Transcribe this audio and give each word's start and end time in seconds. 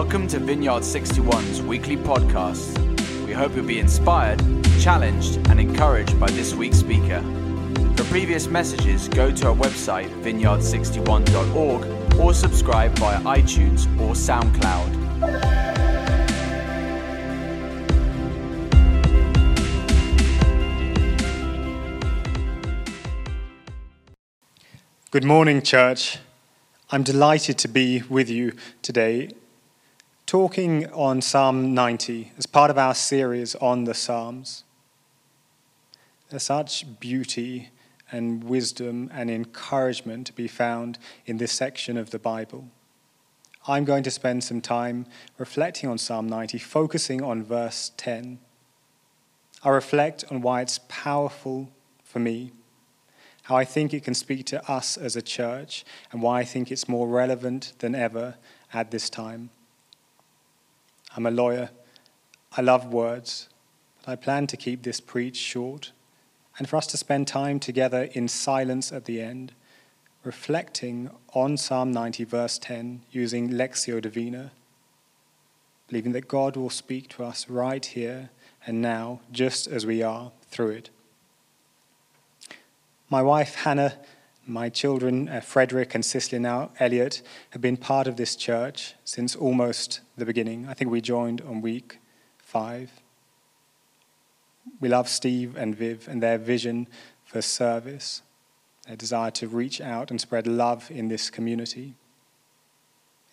Welcome 0.00 0.28
to 0.28 0.38
Vineyard 0.38 0.84
61's 0.84 1.60
weekly 1.60 1.96
podcast. 1.96 2.78
We 3.26 3.32
hope 3.32 3.56
you'll 3.56 3.66
be 3.66 3.80
inspired, 3.80 4.38
challenged, 4.78 5.38
and 5.48 5.58
encouraged 5.58 6.20
by 6.20 6.30
this 6.30 6.54
week's 6.54 6.78
speaker. 6.78 7.20
For 7.96 8.04
previous 8.04 8.46
messages, 8.46 9.08
go 9.08 9.32
to 9.32 9.48
our 9.48 9.56
website, 9.56 10.08
vineyard61.org, 10.22 12.14
or 12.16 12.32
subscribe 12.32 12.96
via 12.96 13.18
iTunes 13.22 13.86
or 14.00 14.14
SoundCloud. 14.14 14.94
Good 25.10 25.24
morning, 25.24 25.60
church. 25.60 26.18
I'm 26.92 27.02
delighted 27.02 27.58
to 27.58 27.66
be 27.66 28.02
with 28.02 28.30
you 28.30 28.52
today, 28.80 29.30
talking 30.28 30.84
on 30.92 31.22
Psalm 31.22 31.72
90 31.72 32.32
as 32.36 32.44
part 32.44 32.70
of 32.70 32.76
our 32.76 32.94
series 32.94 33.54
on 33.54 33.84
the 33.84 33.94
Psalms. 33.94 34.62
There's 36.28 36.42
such 36.42 37.00
beauty 37.00 37.70
and 38.12 38.44
wisdom 38.44 39.10
and 39.14 39.30
encouragement 39.30 40.26
to 40.26 40.34
be 40.34 40.46
found 40.46 40.98
in 41.24 41.38
this 41.38 41.52
section 41.52 41.96
of 41.96 42.10
the 42.10 42.18
Bible. 42.18 42.68
I'm 43.66 43.86
going 43.86 44.02
to 44.02 44.10
spend 44.10 44.44
some 44.44 44.60
time 44.60 45.06
reflecting 45.38 45.88
on 45.88 45.96
Psalm 45.96 46.28
90, 46.28 46.58
focusing 46.58 47.22
on 47.22 47.42
verse 47.42 47.92
10. 47.96 48.38
I 49.64 49.70
reflect 49.70 50.26
on 50.30 50.42
why 50.42 50.60
it's 50.60 50.80
powerful 50.88 51.70
for 52.04 52.18
me 52.18 52.52
how 53.44 53.56
I 53.56 53.64
think 53.64 53.94
it 53.94 54.04
can 54.04 54.12
speak 54.12 54.44
to 54.46 54.70
us 54.70 54.98
as 54.98 55.16
a 55.16 55.22
church, 55.22 55.86
and 56.12 56.20
why 56.20 56.40
I 56.40 56.44
think 56.44 56.70
it's 56.70 56.86
more 56.86 57.08
relevant 57.08 57.72
than 57.78 57.94
ever 57.94 58.36
at 58.74 58.90
this 58.90 59.08
time. 59.08 59.48
I'm 61.18 61.26
a 61.26 61.32
lawyer. 61.32 61.70
I 62.56 62.60
love 62.60 62.92
words, 62.92 63.48
but 63.98 64.12
I 64.12 64.14
plan 64.14 64.46
to 64.46 64.56
keep 64.56 64.84
this 64.84 65.00
preach 65.00 65.34
short 65.34 65.90
and 66.56 66.68
for 66.68 66.76
us 66.76 66.86
to 66.86 66.96
spend 66.96 67.26
time 67.26 67.58
together 67.58 68.08
in 68.12 68.28
silence 68.28 68.92
at 68.92 69.06
the 69.06 69.20
end, 69.20 69.50
reflecting 70.22 71.10
on 71.34 71.56
Psalm 71.56 71.90
90, 71.90 72.22
verse 72.22 72.56
10, 72.58 73.02
using 73.10 73.50
Lectio 73.50 74.00
Divina, 74.00 74.52
believing 75.88 76.12
that 76.12 76.28
God 76.28 76.56
will 76.56 76.70
speak 76.70 77.08
to 77.08 77.24
us 77.24 77.50
right 77.50 77.84
here 77.84 78.30
and 78.64 78.80
now, 78.80 79.18
just 79.32 79.66
as 79.66 79.84
we 79.84 80.04
are 80.04 80.30
through 80.48 80.70
it. 80.70 80.90
My 83.10 83.22
wife, 83.22 83.56
Hannah, 83.56 83.94
my 84.48 84.68
children, 84.68 85.28
uh, 85.28 85.40
Frederick 85.40 85.94
and 85.94 86.04
Cicely, 86.04 86.38
now 86.38 86.70
Elliot, 86.80 87.22
have 87.50 87.62
been 87.62 87.76
part 87.76 88.06
of 88.06 88.16
this 88.16 88.34
church 88.34 88.94
since 89.04 89.36
almost 89.36 90.00
the 90.16 90.24
beginning. 90.24 90.66
I 90.68 90.74
think 90.74 90.90
we 90.90 91.00
joined 91.00 91.40
on 91.42 91.60
week 91.60 91.98
five. 92.38 92.90
We 94.80 94.88
love 94.88 95.08
Steve 95.08 95.56
and 95.56 95.76
Viv 95.76 96.08
and 96.08 96.22
their 96.22 96.38
vision 96.38 96.86
for 97.24 97.42
service, 97.42 98.22
their 98.86 98.96
desire 98.96 99.30
to 99.32 99.48
reach 99.48 99.80
out 99.80 100.10
and 100.10 100.20
spread 100.20 100.46
love 100.46 100.90
in 100.90 101.08
this 101.08 101.30
community. 101.30 101.94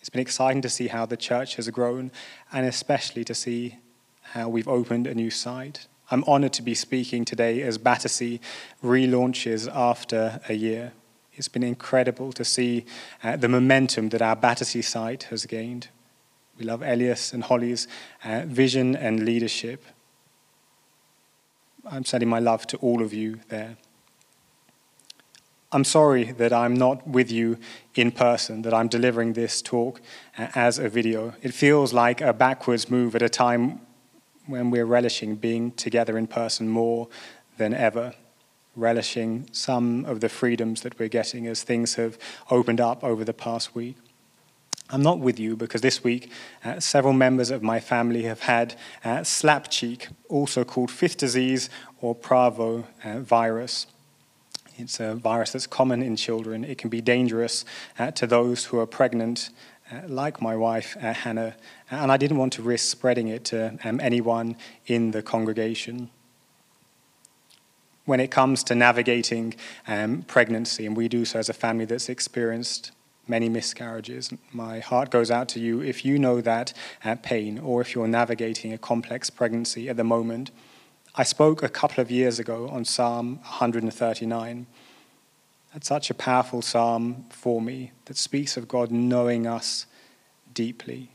It's 0.00 0.10
been 0.10 0.20
exciting 0.20 0.62
to 0.62 0.68
see 0.68 0.88
how 0.88 1.06
the 1.06 1.16
church 1.16 1.56
has 1.56 1.68
grown 1.70 2.12
and 2.52 2.66
especially 2.66 3.24
to 3.24 3.34
see 3.34 3.78
how 4.20 4.48
we've 4.48 4.68
opened 4.68 5.06
a 5.06 5.14
new 5.14 5.30
site 5.30 5.86
I'm 6.08 6.22
honored 6.28 6.52
to 6.54 6.62
be 6.62 6.74
speaking 6.74 7.24
today 7.24 7.62
as 7.62 7.78
Battersea 7.78 8.40
relaunches 8.82 9.68
after 9.74 10.40
a 10.48 10.54
year. 10.54 10.92
It's 11.36 11.48
been 11.48 11.62
incredible 11.62 12.32
to 12.32 12.44
see 12.44 12.86
uh, 13.22 13.36
the 13.36 13.48
momentum 13.48 14.08
that 14.08 14.22
our 14.22 14.34
Battersea 14.34 14.82
site 14.82 15.24
has 15.24 15.44
gained. 15.44 15.88
We 16.58 16.64
love 16.64 16.82
Elias 16.82 17.34
and 17.34 17.44
Holly's 17.44 17.86
uh, 18.24 18.42
vision 18.46 18.96
and 18.96 19.24
leadership. 19.24 19.84
I'm 21.84 22.04
sending 22.04 22.28
my 22.28 22.38
love 22.38 22.66
to 22.68 22.78
all 22.78 23.02
of 23.02 23.12
you 23.12 23.40
there. 23.48 23.76
I'm 25.72 25.84
sorry 25.84 26.32
that 26.32 26.52
I'm 26.52 26.72
not 26.72 27.06
with 27.06 27.30
you 27.30 27.58
in 27.94 28.12
person, 28.12 28.62
that 28.62 28.72
I'm 28.72 28.88
delivering 28.88 29.34
this 29.34 29.60
talk 29.60 30.00
uh, 30.38 30.48
as 30.54 30.78
a 30.78 30.88
video. 30.88 31.34
It 31.42 31.52
feels 31.52 31.92
like 31.92 32.22
a 32.22 32.32
backwards 32.32 32.90
move 32.90 33.14
at 33.14 33.20
a 33.20 33.28
time 33.28 33.80
when 34.46 34.70
we're 34.70 34.86
relishing 34.86 35.36
being 35.36 35.72
together 35.72 36.16
in 36.16 36.28
person 36.28 36.68
more 36.68 37.08
than 37.58 37.74
ever, 37.74 38.14
relishing 38.76 39.48
some 39.52 40.04
of 40.04 40.20
the 40.20 40.28
freedoms 40.28 40.82
that 40.82 40.98
we're 40.98 41.08
getting 41.08 41.46
as 41.46 41.62
things 41.62 41.94
have 41.94 42.18
opened 42.50 42.80
up 42.80 43.02
over 43.02 43.24
the 43.24 43.32
past 43.32 43.74
week. 43.74 43.96
I'm 44.88 45.02
not 45.02 45.18
with 45.18 45.40
you 45.40 45.56
because 45.56 45.80
this 45.80 46.04
week 46.04 46.30
uh, 46.64 46.78
several 46.78 47.12
members 47.12 47.50
of 47.50 47.62
my 47.62 47.80
family 47.80 48.22
have 48.22 48.40
had 48.40 48.76
uh, 49.04 49.24
slap 49.24 49.68
cheek, 49.68 50.08
also 50.28 50.62
called 50.62 50.92
fifth 50.92 51.16
disease 51.16 51.68
or 52.00 52.14
parvo 52.14 52.86
uh, 53.02 53.18
virus. 53.20 53.86
It's 54.78 55.00
a 55.00 55.14
virus 55.14 55.52
that's 55.52 55.66
common 55.66 56.02
in 56.02 56.14
children. 56.16 56.62
It 56.62 56.78
can 56.78 56.90
be 56.90 57.00
dangerous 57.00 57.64
uh, 57.98 58.10
to 58.12 58.26
those 58.26 58.66
who 58.66 58.78
are 58.78 58.86
pregnant 58.86 59.50
uh, 59.90 60.00
like 60.06 60.42
my 60.42 60.54
wife, 60.54 60.96
uh, 61.00 61.12
Hannah, 61.12 61.54
and 61.90 62.12
I 62.12 62.16
didn't 62.16 62.36
want 62.36 62.52
to 62.54 62.62
risk 62.62 62.88
spreading 62.88 63.28
it 63.28 63.44
to 63.46 63.78
um, 63.84 64.00
anyone 64.00 64.56
in 64.86 65.12
the 65.12 65.22
congregation. 65.22 66.10
When 68.06 68.20
it 68.20 68.30
comes 68.30 68.64
to 68.64 68.74
navigating 68.74 69.54
um, 69.86 70.22
pregnancy, 70.22 70.86
and 70.86 70.96
we 70.96 71.08
do 71.08 71.24
so 71.24 71.38
as 71.38 71.48
a 71.48 71.52
family 71.52 71.84
that's 71.84 72.08
experienced 72.08 72.92
many 73.28 73.48
miscarriages, 73.48 74.32
my 74.52 74.78
heart 74.78 75.10
goes 75.10 75.30
out 75.30 75.48
to 75.50 75.60
you 75.60 75.82
if 75.82 76.04
you 76.04 76.18
know 76.18 76.40
that 76.40 76.72
uh, 77.04 77.16
pain 77.16 77.58
or 77.58 77.82
if 77.82 77.94
you're 77.94 78.08
navigating 78.08 78.72
a 78.72 78.78
complex 78.78 79.28
pregnancy 79.28 79.88
at 79.88 79.96
the 79.96 80.04
moment. 80.04 80.50
I 81.14 81.24
spoke 81.24 81.62
a 81.62 81.68
couple 81.68 82.00
of 82.00 82.10
years 82.10 82.38
ago 82.38 82.68
on 82.68 82.84
Psalm 82.84 83.36
139 83.36 84.66
that's 85.76 85.88
such 85.88 86.08
a 86.08 86.14
powerful 86.14 86.62
psalm 86.62 87.26
for 87.28 87.60
me 87.60 87.92
that 88.06 88.16
speaks 88.16 88.56
of 88.56 88.66
God 88.66 88.90
knowing 88.90 89.46
us 89.46 89.84
deeply, 90.54 91.10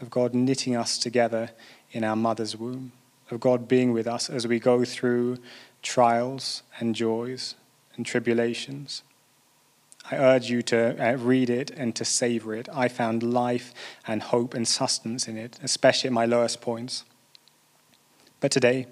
of 0.00 0.08
God 0.08 0.34
knitting 0.34 0.76
us 0.76 0.98
together 0.98 1.50
in 1.90 2.04
our 2.04 2.14
mother's 2.14 2.56
womb, 2.56 2.92
of 3.28 3.40
God 3.40 3.66
being 3.66 3.92
with 3.92 4.06
us 4.06 4.30
as 4.30 4.46
we 4.46 4.60
go 4.60 4.84
through 4.84 5.38
trials 5.86 6.64
and 6.80 6.94
joys 6.94 7.54
and 7.94 8.04
tribulations. 8.04 9.02
I 10.10 10.16
urge 10.16 10.50
you 10.50 10.60
to 10.62 10.80
uh, 11.00 11.16
read 11.16 11.48
it 11.48 11.70
and 11.70 11.94
to 11.96 12.04
savor 12.04 12.54
it. 12.54 12.68
I 12.72 12.88
found 12.88 13.22
life 13.22 13.72
and 14.06 14.20
hope 14.22 14.52
and 14.52 14.66
sustenance 14.66 15.28
in 15.28 15.36
it, 15.36 15.58
especially 15.62 16.08
at 16.08 16.12
my 16.12 16.26
lowest 16.26 16.60
points. 16.60 17.04
But 18.40 18.50
today, 18.50 18.86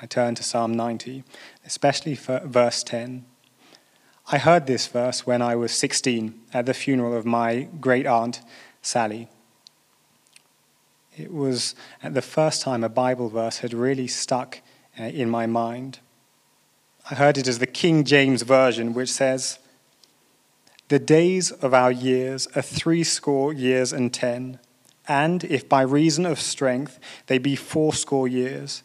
I 0.00 0.06
turn 0.06 0.34
to 0.34 0.42
Psalm 0.42 0.74
90, 0.74 1.22
especially 1.66 2.14
for 2.14 2.40
verse 2.44 2.82
10. 2.82 3.24
I 4.30 4.38
heard 4.38 4.66
this 4.66 4.86
verse 4.86 5.26
when 5.26 5.42
I 5.42 5.54
was 5.54 5.72
16 5.72 6.40
at 6.54 6.66
the 6.66 6.74
funeral 6.74 7.14
of 7.14 7.26
my 7.26 7.68
great 7.80 8.06
aunt, 8.06 8.40
Sally. 8.80 9.28
It 11.16 11.32
was 11.32 11.74
the 12.02 12.22
first 12.22 12.62
time 12.62 12.82
a 12.82 12.88
Bible 12.88 13.28
verse 13.28 13.58
had 13.58 13.74
really 13.74 14.08
stuck 14.08 14.60
uh, 14.98 15.04
in 15.04 15.28
my 15.28 15.46
mind. 15.46 16.00
I 17.10 17.14
heard 17.14 17.36
it 17.36 17.48
as 17.48 17.58
the 17.58 17.66
King 17.66 18.04
James 18.04 18.42
Version, 18.42 18.94
which 18.94 19.10
says, 19.12 19.58
The 20.88 20.98
days 20.98 21.50
of 21.50 21.74
our 21.74 21.90
years 21.90 22.46
are 22.54 22.62
threescore 22.62 23.52
years 23.52 23.92
and 23.92 24.12
ten, 24.12 24.60
and 25.08 25.42
if 25.44 25.68
by 25.68 25.82
reason 25.82 26.24
of 26.24 26.40
strength 26.40 27.00
they 27.26 27.38
be 27.38 27.56
fourscore 27.56 28.28
years, 28.28 28.82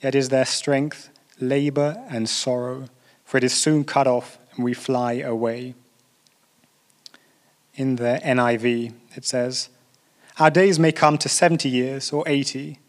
yet 0.00 0.14
is 0.14 0.28
their 0.28 0.44
strength 0.44 1.10
labor 1.40 2.02
and 2.08 2.28
sorrow, 2.28 2.86
for 3.24 3.38
it 3.38 3.44
is 3.44 3.54
soon 3.54 3.84
cut 3.84 4.06
off 4.06 4.38
and 4.54 4.64
we 4.64 4.74
fly 4.74 5.14
away. 5.14 5.74
In 7.74 7.96
the 7.96 8.20
NIV, 8.24 8.92
it 9.14 9.24
says, 9.24 9.68
Our 10.38 10.50
days 10.50 10.78
may 10.78 10.92
come 10.92 11.16
to 11.18 11.28
70 11.28 11.68
years 11.68 12.12
or 12.12 12.24
80 12.26 12.80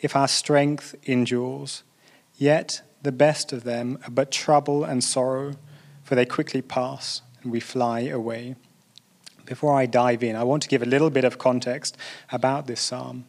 if 0.00 0.16
our 0.16 0.28
strength 0.28 0.94
endures, 1.04 1.82
yet 2.36 2.82
the 3.02 3.12
best 3.12 3.52
of 3.52 3.64
them 3.64 3.98
are 4.06 4.10
but 4.10 4.30
trouble 4.30 4.84
and 4.84 5.02
sorrow, 5.02 5.54
for 6.02 6.14
they 6.14 6.26
quickly 6.26 6.62
pass 6.62 7.22
and 7.42 7.52
we 7.52 7.60
fly 7.60 8.00
away. 8.00 8.56
Before 9.44 9.74
I 9.74 9.86
dive 9.86 10.22
in, 10.22 10.34
I 10.34 10.42
want 10.42 10.62
to 10.64 10.68
give 10.68 10.82
a 10.82 10.86
little 10.86 11.10
bit 11.10 11.24
of 11.24 11.38
context 11.38 11.96
about 12.32 12.66
this 12.66 12.80
psalm. 12.80 13.26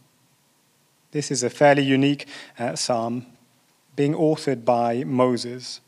This 1.12 1.32
is 1.32 1.44
a 1.44 1.50
fairly 1.50 1.84
unique 1.84 2.28
uh, 2.58 2.76
psalm, 2.76 3.28
being 3.96 4.14
authored 4.14 4.66
by 4.66 5.04
Moses 5.04 5.82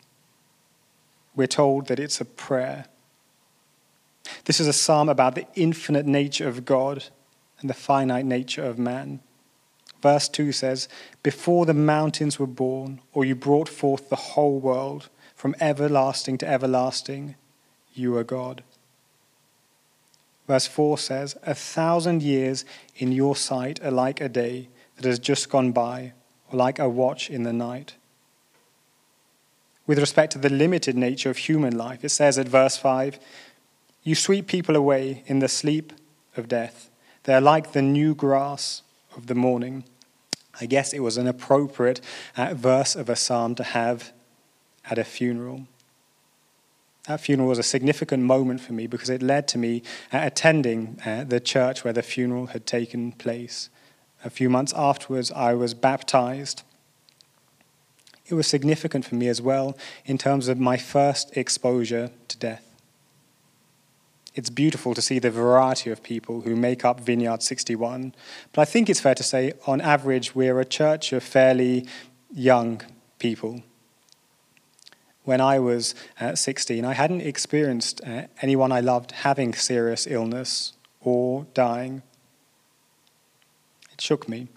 we're 1.39 1.47
told 1.47 1.87
that 1.87 2.01
it's 2.01 2.19
a 2.19 2.25
prayer. 2.25 2.85
This 4.43 4.59
is 4.59 4.67
a 4.67 4.73
psalm 4.73 5.07
about 5.07 5.35
the 5.35 5.47
infinite 5.55 6.05
nature 6.05 6.49
of 6.49 6.65
God 6.65 7.05
and 7.61 7.69
the 7.69 7.73
finite 7.73 8.25
nature 8.25 8.65
of 8.65 8.77
man. 8.77 9.21
Verse 10.01 10.29
2 10.29 10.51
says, 10.51 10.87
Before 11.23 11.65
the 11.65 11.73
mountains 11.73 12.39
were 12.39 12.47
born, 12.47 13.01
or 13.13 13.25
you 13.25 13.35
brought 13.35 13.67
forth 13.67 14.09
the 14.09 14.15
whole 14.15 14.59
world, 14.59 15.09
from 15.35 15.55
everlasting 15.59 16.37
to 16.39 16.47
everlasting, 16.47 17.35
you 17.93 18.15
are 18.17 18.23
God. 18.23 18.63
Verse 20.47 20.67
4 20.67 20.97
says, 20.97 21.37
A 21.43 21.53
thousand 21.53 22.23
years 22.23 22.65
in 22.95 23.11
your 23.11 23.35
sight 23.35 23.83
are 23.83 23.91
like 23.91 24.19
a 24.19 24.29
day 24.29 24.69
that 24.95 25.05
has 25.05 25.19
just 25.19 25.49
gone 25.49 25.71
by, 25.71 26.13
or 26.51 26.57
like 26.57 26.79
a 26.79 26.89
watch 26.89 27.29
in 27.29 27.43
the 27.43 27.53
night. 27.53 27.95
With 29.85 29.99
respect 29.99 30.33
to 30.33 30.39
the 30.39 30.49
limited 30.49 30.95
nature 30.95 31.29
of 31.29 31.37
human 31.37 31.77
life, 31.77 32.03
it 32.03 32.09
says 32.09 32.37
at 32.37 32.47
verse 32.47 32.77
5 32.77 33.19
You 34.03 34.15
sweep 34.15 34.47
people 34.47 34.75
away 34.75 35.23
in 35.25 35.39
the 35.39 35.47
sleep 35.47 35.93
of 36.37 36.47
death. 36.47 36.89
They 37.23 37.33
are 37.33 37.41
like 37.41 37.73
the 37.73 37.81
new 37.81 38.15
grass 38.15 38.81
of 39.15 39.27
the 39.27 39.35
morning. 39.35 39.83
I 40.59 40.65
guess 40.65 40.93
it 40.93 40.99
was 40.99 41.17
an 41.17 41.27
appropriate 41.27 42.01
uh, 42.35 42.53
verse 42.53 42.95
of 42.95 43.09
a 43.09 43.15
psalm 43.15 43.55
to 43.55 43.63
have 43.63 44.11
at 44.89 44.97
a 44.97 45.03
funeral. 45.03 45.67
That 47.07 47.21
funeral 47.21 47.49
was 47.49 47.59
a 47.59 47.63
significant 47.63 48.23
moment 48.23 48.61
for 48.61 48.73
me 48.73 48.85
because 48.85 49.09
it 49.09 49.23
led 49.23 49.47
to 49.49 49.57
me 49.57 49.81
uh, 50.11 50.19
attending 50.21 50.99
uh, 51.05 51.23
the 51.23 51.39
church 51.39 51.83
where 51.83 51.93
the 51.93 52.03
funeral 52.03 52.47
had 52.47 52.65
taken 52.65 53.13
place. 53.13 53.69
A 54.23 54.29
few 54.29 54.49
months 54.49 54.73
afterwards, 54.75 55.31
I 55.31 55.53
was 55.53 55.73
baptized. 55.73 56.63
It 58.27 58.33
was 58.33 58.47
significant 58.47 59.05
for 59.05 59.15
me 59.15 59.27
as 59.27 59.41
well 59.41 59.77
in 60.05 60.17
terms 60.17 60.47
of 60.49 60.59
my 60.59 60.77
first 60.77 61.35
exposure 61.35 62.11
to 62.27 62.37
death. 62.37 62.68
It's 64.39 64.49
beautiful 64.49 64.93
to 64.93 65.01
see 65.01 65.19
the 65.19 65.31
variety 65.31 65.89
of 65.91 66.01
people 66.01 66.41
who 66.41 66.55
make 66.55 66.85
up 66.85 67.01
Vineyard 67.01 67.43
61, 67.43 68.15
but 68.53 68.61
I 68.61 68.65
think 68.65 68.89
it's 68.89 69.01
fair 69.01 69.15
to 69.15 69.23
say, 69.23 69.51
on 69.67 69.81
average, 69.81 70.33
we're 70.33 70.59
a 70.61 70.65
church 70.65 71.11
of 71.11 71.23
fairly 71.23 71.85
young 72.31 72.81
people 73.17 73.63
when 75.29 75.41
I 75.41 75.59
was 75.59 75.93
uh, 76.19 76.33
16, 76.33 76.83
I 76.83 76.93
hadn't 76.93 77.21
experienced 77.21 78.01
uh, 78.03 78.23
anyone 78.41 78.71
I 78.71 78.79
loved 78.79 79.11
having 79.11 79.53
serious 79.53 80.07
illness 80.07 80.73
or 81.01 81.45
dying. 81.53 82.01
It 83.93 84.01
shook 84.01 84.27
me. 84.27 84.47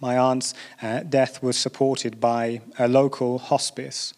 My 0.00 0.16
aunt's 0.16 0.54
uh, 0.80 1.00
death 1.00 1.42
was 1.42 1.58
supported 1.58 2.20
by 2.20 2.62
a 2.78 2.88
local 2.88 3.38
hospice. 3.38 4.14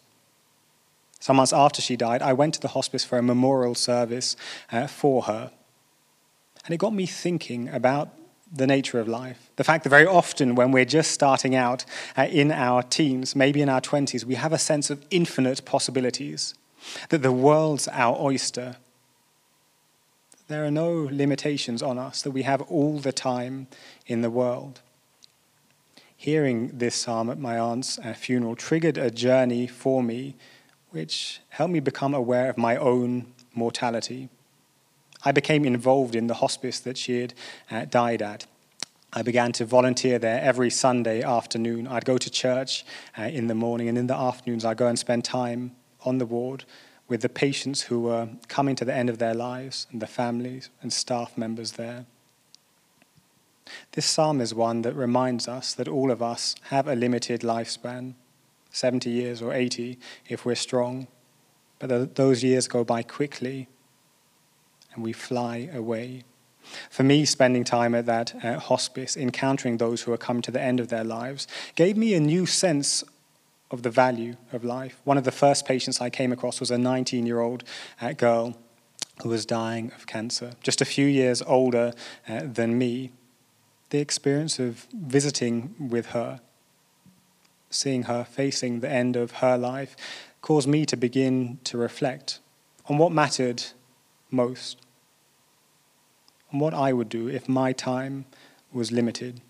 Some 1.23 1.37
months 1.37 1.53
after 1.53 1.81
she 1.81 1.95
died, 1.95 2.21
I 2.21 2.33
went 2.33 2.55
to 2.55 2.59
the 2.59 2.67
hospice 2.67 3.05
for 3.05 3.17
a 3.17 3.23
memorial 3.23 3.75
service 3.75 4.35
uh, 4.73 4.87
for 4.87 5.21
her. 5.21 5.51
And 6.65 6.73
it 6.73 6.79
got 6.79 6.93
me 6.93 7.05
thinking 7.05 7.69
about 7.69 8.09
the 8.53 8.67
nature 8.67 8.99
of 8.99 9.07
life. 9.07 9.49
The 9.55 9.63
fact 9.63 9.85
that 9.85 9.89
very 9.89 10.05
often, 10.05 10.55
when 10.55 10.73
we're 10.73 10.83
just 10.83 11.11
starting 11.11 11.55
out 11.55 11.85
uh, 12.17 12.23
in 12.23 12.51
our 12.51 12.83
teens, 12.83 13.37
maybe 13.37 13.61
in 13.61 13.69
our 13.69 13.79
20s, 13.79 14.25
we 14.25 14.35
have 14.35 14.51
a 14.51 14.57
sense 14.57 14.89
of 14.89 15.05
infinite 15.11 15.63
possibilities, 15.63 16.55
that 17.07 17.21
the 17.21 17.31
world's 17.31 17.87
our 17.87 18.17
oyster. 18.19 18.75
There 20.49 20.65
are 20.65 20.71
no 20.71 21.07
limitations 21.09 21.81
on 21.81 21.97
us, 21.97 22.21
that 22.23 22.31
we 22.31 22.41
have 22.41 22.61
all 22.63 22.99
the 22.99 23.13
time 23.13 23.67
in 24.07 24.23
the 24.23 24.29
world. 24.29 24.81
Hearing 26.17 26.71
this 26.73 26.95
psalm 26.95 27.29
at 27.29 27.39
my 27.39 27.57
aunt's 27.57 27.97
uh, 27.99 28.13
funeral 28.13 28.57
triggered 28.57 28.97
a 28.97 29.09
journey 29.09 29.67
for 29.67 30.03
me 30.03 30.35
which 30.93 31.41
helped 31.49 31.73
me 31.73 31.79
become 31.79 32.13
aware 32.13 32.51
of 32.51 32.57
my 32.57 32.77
own 32.77 33.25
mortality. 33.55 34.29
I 35.25 35.31
became 35.31 35.65
involved 35.65 36.15
in 36.15 36.27
the 36.27 36.35
hospice 36.35 36.79
that 36.81 36.99
she 36.99 37.19
had 37.19 37.33
uh, 37.71 37.85
died 37.85 38.21
at. 38.21 38.45
I 39.11 39.23
began 39.23 39.53
to 39.53 39.65
volunteer 39.65 40.19
there 40.19 40.39
every 40.39 40.69
Sunday 40.69 41.23
afternoon. 41.23 41.87
I'd 41.87 42.05
go 42.05 42.19
to 42.19 42.29
church 42.29 42.85
uh, 43.17 43.23
in 43.23 43.47
the 43.47 43.55
morning, 43.55 43.89
and 43.89 43.97
in 43.97 44.05
the 44.05 44.15
afternoons, 44.15 44.63
I'd 44.63 44.77
go 44.77 44.85
and 44.87 44.99
spend 44.99 45.25
time 45.25 45.75
on 46.05 46.19
the 46.19 46.27
ward 46.27 46.63
with 47.07 47.21
the 47.21 47.29
patients 47.29 47.81
who 47.81 48.01
were 48.01 48.29
coming 48.47 48.75
to 48.75 48.85
the 48.85 48.93
end 48.93 49.09
of 49.09 49.17
their 49.17 49.33
lives 49.33 49.87
and 49.91 49.99
the 49.99 50.07
families 50.07 50.69
and 50.83 50.93
staff 50.93 51.35
members 51.35 51.71
there. 51.71 52.05
This 53.93 54.05
psalm 54.05 54.41
is 54.41 54.53
one 54.53 54.83
that 54.83 54.93
reminds 54.93 55.47
us 55.47 55.73
that 55.73 55.87
all 55.87 56.11
of 56.11 56.21
us 56.21 56.55
have 56.69 56.87
a 56.87 56.95
limited 56.95 57.41
lifespan 57.41 58.13
70 58.73 59.09
years 59.09 59.41
or 59.41 59.53
80 59.53 59.97
if 60.27 60.45
we're 60.45 60.55
strong. 60.55 61.07
But 61.79 62.15
those 62.15 62.43
years 62.43 62.67
go 62.67 62.83
by 62.83 63.03
quickly 63.03 63.69
and 64.93 65.03
we 65.03 65.13
fly 65.13 65.69
away. 65.73 66.23
For 66.89 67.03
me, 67.03 67.25
spending 67.25 67.63
time 67.63 67.93
at 67.93 68.05
that 68.05 68.43
uh, 68.43 68.59
hospice, 68.59 69.17
encountering 69.17 69.77
those 69.77 70.01
who 70.03 70.11
are 70.11 70.17
coming 70.17 70.41
to 70.43 70.51
the 70.51 70.61
end 70.61 70.79
of 70.79 70.87
their 70.87 71.03
lives, 71.03 71.47
gave 71.75 71.97
me 71.97 72.13
a 72.13 72.19
new 72.19 72.45
sense 72.45 73.03
of 73.69 73.83
the 73.83 73.89
value 73.89 74.35
of 74.51 74.63
life. 74.63 75.01
One 75.03 75.17
of 75.17 75.23
the 75.23 75.31
first 75.31 75.65
patients 75.65 75.99
I 75.99 76.09
came 76.09 76.31
across 76.31 76.59
was 76.59 76.71
a 76.71 76.77
19 76.77 77.25
year 77.25 77.39
old 77.39 77.63
uh, 78.01 78.13
girl 78.13 78.55
who 79.21 79.29
was 79.29 79.45
dying 79.45 79.91
of 79.95 80.07
cancer, 80.07 80.53
just 80.61 80.81
a 80.81 80.85
few 80.85 81.05
years 81.05 81.41
older 81.41 81.93
uh, 82.27 82.41
than 82.43 82.77
me. 82.77 83.11
The 83.89 83.99
experience 83.99 84.57
of 84.57 84.87
visiting 84.93 85.75
with 85.77 86.07
her, 86.07 86.39
seeing 87.73 88.03
her 88.03 88.23
facing 88.23 88.79
the 88.79 88.89
end 88.89 89.15
of 89.15 89.31
her 89.33 89.57
life, 89.57 89.95
caused 90.41 90.67
me 90.67 90.85
to 90.85 90.97
begin 90.97 91.59
to 91.63 91.77
reflect 91.77 92.39
on 92.87 92.97
what 92.97 93.11
mattered 93.11 93.63
most 94.29 94.77
and 96.51 96.59
what 96.61 96.73
I 96.73 96.93
would 96.93 97.09
do 97.09 97.27
if 97.27 97.49
my 97.49 97.73
time 97.73 98.25
was 98.71 98.91
limited. 98.91 99.41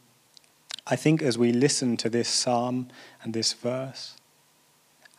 I 0.86 0.96
think 0.96 1.22
as 1.22 1.38
we 1.38 1.52
listen 1.52 1.98
to 1.98 2.10
this 2.10 2.28
psalm 2.28 2.90
and 3.22 3.34
this 3.34 3.54
verse, 3.54 4.16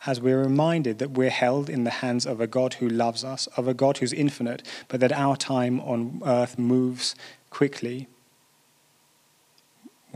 as 0.05 0.21
we're 0.21 0.43
reminded 0.43 0.99
that 0.99 1.11
we're 1.11 1.29
held 1.29 1.69
in 1.69 1.83
the 1.83 1.89
hands 1.89 2.25
of 2.25 2.39
a 2.39 2.47
God 2.47 2.75
who 2.75 2.87
loves 2.87 3.23
us, 3.23 3.47
of 3.57 3.67
a 3.67 3.73
God 3.73 3.97
who's 3.97 4.13
infinite, 4.13 4.61
but 4.87 4.99
that 4.99 5.11
our 5.11 5.35
time 5.35 5.79
on 5.79 6.21
earth 6.25 6.59
moves 6.59 7.15
quickly, 7.49 8.07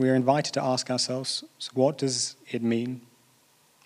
we're 0.00 0.14
invited 0.14 0.54
to 0.54 0.64
ask 0.64 0.90
ourselves 0.90 1.44
so 1.58 1.70
what 1.74 1.98
does 1.98 2.36
it 2.50 2.62
mean? 2.62 3.02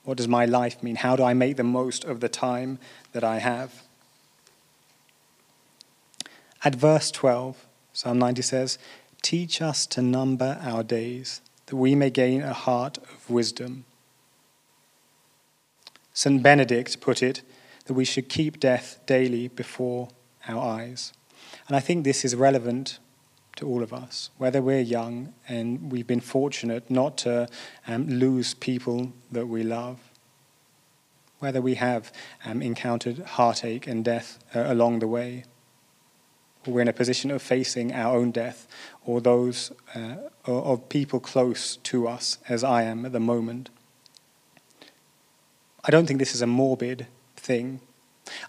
What 0.05 0.17
does 0.17 0.29
my 0.29 0.45
life 0.45 0.81
mean? 0.81 0.95
How 0.95 1.17
do 1.17 1.25
I 1.25 1.35
make 1.35 1.57
the 1.57 1.65
most 1.65 2.05
of 2.05 2.21
the 2.21 2.29
time 2.29 2.79
that 3.13 3.25
I 3.25 3.39
have? 3.41 3.83
At 6.63 6.77
verse 6.77 7.11
12, 7.11 7.67
Psalm 7.93 8.21
90 8.21 8.43
says, 8.43 8.79
Teach 9.23 9.61
us 9.61 9.87
to 9.87 10.03
number 10.03 10.59
our 10.63 10.85
days, 10.85 11.41
that 11.67 11.75
we 11.75 11.97
may 11.97 12.11
gain 12.11 12.43
a 12.43 12.53
heart 12.53 12.99
of 12.99 13.29
wisdom. 13.29 13.85
St. 16.13 16.41
Benedict 16.41 17.01
put 17.01 17.25
it 17.25 17.43
that 17.87 17.95
we 17.95 18.05
should 18.05 18.29
keep 18.29 18.61
death 18.61 19.01
daily 19.07 19.49
before 19.49 20.11
our 20.47 20.63
eyes. 20.63 21.13
And 21.67 21.77
I 21.77 21.81
think 21.81 22.05
this 22.05 22.25
is 22.25 22.37
relevant 22.37 23.01
to 23.57 23.67
all 23.67 23.83
of 23.83 23.93
us, 23.93 24.31
whether 24.39 24.61
we're 24.61 24.81
young 24.81 25.35
and 25.49 25.93
we've 25.93 26.07
been 26.07 26.21
fortunate 26.21 26.91
not 26.91 27.17
to 27.19 27.49
um, 27.87 28.09
lose 28.09 28.55
people 28.55 29.13
that 29.31 29.47
we 29.47 29.63
love, 29.63 29.99
whether 31.39 31.61
we 31.61 31.75
have 31.75 32.13
um, 32.45 32.63
encountered 32.63 33.19
heartache 33.21 33.87
and 33.87 34.05
death 34.05 34.39
uh, 34.55 34.65
along 34.67 34.99
the 34.99 35.09
way 35.09 35.45
we're 36.67 36.81
in 36.81 36.89
a 36.89 36.93
position 36.93 37.31
of 37.31 37.43
facing 37.43 37.93
our 37.93 38.17
own 38.17 38.31
death 38.31 38.67
or 39.05 39.21
those 39.21 39.73
uh, 39.95 40.17
of 40.47 40.89
people 40.89 41.21
close 41.21 41.77
to 41.77 42.09
us, 42.09 42.39
as 42.49 42.65
I 42.65 42.83
am 42.83 43.05
at 43.05 43.13
the 43.13 43.21
moment. 43.21 43.71
I 45.85 45.91
don't 45.91 46.07
think 46.07 46.19
this 46.19 46.35
is 46.35 46.43
a 46.43 46.47
morbid 46.47 47.07
thing. 47.37 47.81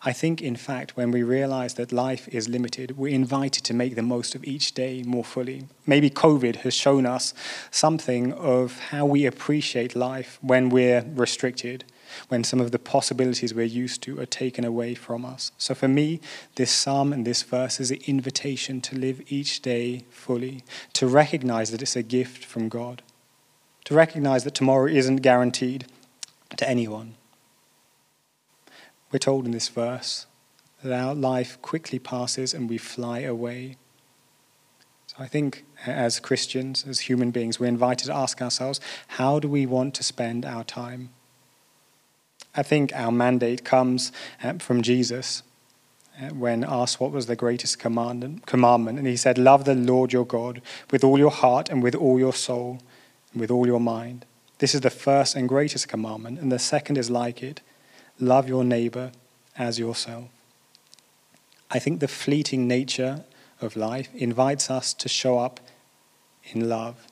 I 0.02 0.14
think, 0.14 0.42
in 0.42 0.56
fact, 0.56 0.96
when 0.96 1.12
we 1.12 1.24
realize 1.24 1.74
that 1.76 1.92
life 1.92 2.28
is 2.30 2.48
limited, 2.48 2.98
we're 2.98 3.14
invited 3.14 3.64
to 3.66 3.74
make 3.74 3.96
the 3.96 4.02
most 4.02 4.34
of 4.34 4.44
each 4.46 4.74
day 4.74 5.04
more 5.04 5.24
fully. 5.24 5.68
Maybe 5.86 6.10
COVID 6.10 6.58
has 6.58 6.74
shown 6.74 7.06
us 7.06 7.34
something 7.72 8.32
of 8.34 8.80
how 8.80 9.06
we 9.06 9.26
appreciate 9.26 9.96
life 9.96 10.40
when 10.42 10.70
we're 10.70 11.06
restricted 11.16 11.84
when 12.28 12.44
some 12.44 12.62
of 12.62 12.72
the 12.72 12.80
possibilities 12.80 13.54
we're 13.54 13.66
used 13.66 14.02
to 14.04 14.20
are 14.20 14.26
taken 14.26 14.64
away 14.64 14.96
from 14.96 15.26
us. 15.26 15.52
So 15.58 15.74
for 15.76 15.88
me, 15.88 16.22
this 16.56 16.72
psalm 16.72 17.14
and 17.14 17.26
this 17.26 17.44
verse 17.44 17.80
is 17.80 17.92
an 17.92 18.00
invitation 18.06 18.82
to 18.82 18.96
live 18.96 19.22
each 19.28 19.62
day 19.62 20.06
fully, 20.10 20.64
to 20.94 21.08
recognize 21.08 21.72
that 21.72 21.82
it's 21.82 21.96
a 21.96 22.04
gift 22.04 22.46
from 22.46 22.70
God, 22.70 23.02
to 23.86 23.94
recognize 23.94 24.44
that 24.44 24.56
tomorrow 24.56 24.88
isn't 24.88 25.18
guaranteed 25.18 25.86
to 26.58 26.70
anyone. 26.70 27.16
We're 29.16 29.20
told 29.20 29.46
in 29.46 29.52
this 29.52 29.70
verse 29.70 30.26
that 30.84 30.92
our 30.92 31.16
life 31.16 31.58
quickly 31.62 32.00
passes 32.00 32.54
and 32.54 32.70
we 32.70 32.78
fly 32.78 33.20
away. 33.20 33.78
So 35.08 35.16
I 35.20 35.28
think 35.28 35.64
as 35.86 36.20
Christians, 36.20 36.86
as 36.86 37.00
human 37.00 37.32
beings, 37.32 37.58
we're 37.58 37.68
invited 37.68 38.08
to 38.08 38.14
ask 38.14 38.42
ourselves 38.42 38.82
how 39.08 39.40
do 39.40 39.48
we 39.48 39.66
want 39.66 39.94
to 39.94 40.04
spend 40.04 40.44
our 40.44 40.66
time? 40.66 41.12
I 42.54 42.62
think 42.62 42.92
our 42.94 43.10
mandate 43.10 43.64
comes 43.64 44.12
uh, 44.44 44.56
from 44.56 44.82
Jesus 44.82 45.44
uh, 46.22 46.32
when 46.32 46.66
asked 46.66 47.00
what 47.00 47.14
was 47.14 47.28
the 47.28 47.38
greatest 47.38 47.80
commandment, 47.80 48.46
commandment. 48.46 49.00
And 49.00 49.08
he 49.08 49.16
said, 49.16 49.38
Love 49.38 49.64
the 49.64 49.76
Lord 49.76 50.12
your 50.12 50.26
God 50.26 50.62
with 50.92 51.06
all 51.06 51.18
your 51.18 51.32
heart 51.32 51.70
and 51.70 51.82
with 51.82 51.96
all 51.96 52.20
your 52.20 52.34
soul 52.34 52.82
and 53.32 53.40
with 53.40 53.50
all 53.50 53.66
your 53.66 53.80
mind. 53.80 54.26
This 54.58 54.76
is 54.76 54.82
the 54.82 54.90
first 54.90 55.38
and 55.38 55.48
greatest 55.48 55.88
commandment. 55.88 56.38
And 56.38 56.52
the 56.52 56.60
second 56.60 56.98
is 56.98 57.10
like 57.10 57.42
it 57.42 57.62
love 58.20 58.48
your 58.48 58.64
neighbor 58.64 59.12
as 59.58 59.80
yourself. 59.80 60.26
I 61.72 61.80
think 61.80 62.00
the 62.00 62.08
fleeting 62.08 62.68
nature 62.68 63.24
of 63.62 63.76
life 63.76 64.10
invites 64.14 64.70
us 64.70 64.94
to 64.94 65.10
show 65.10 65.40
up 65.40 65.60
in 66.52 66.70
love, 66.70 67.08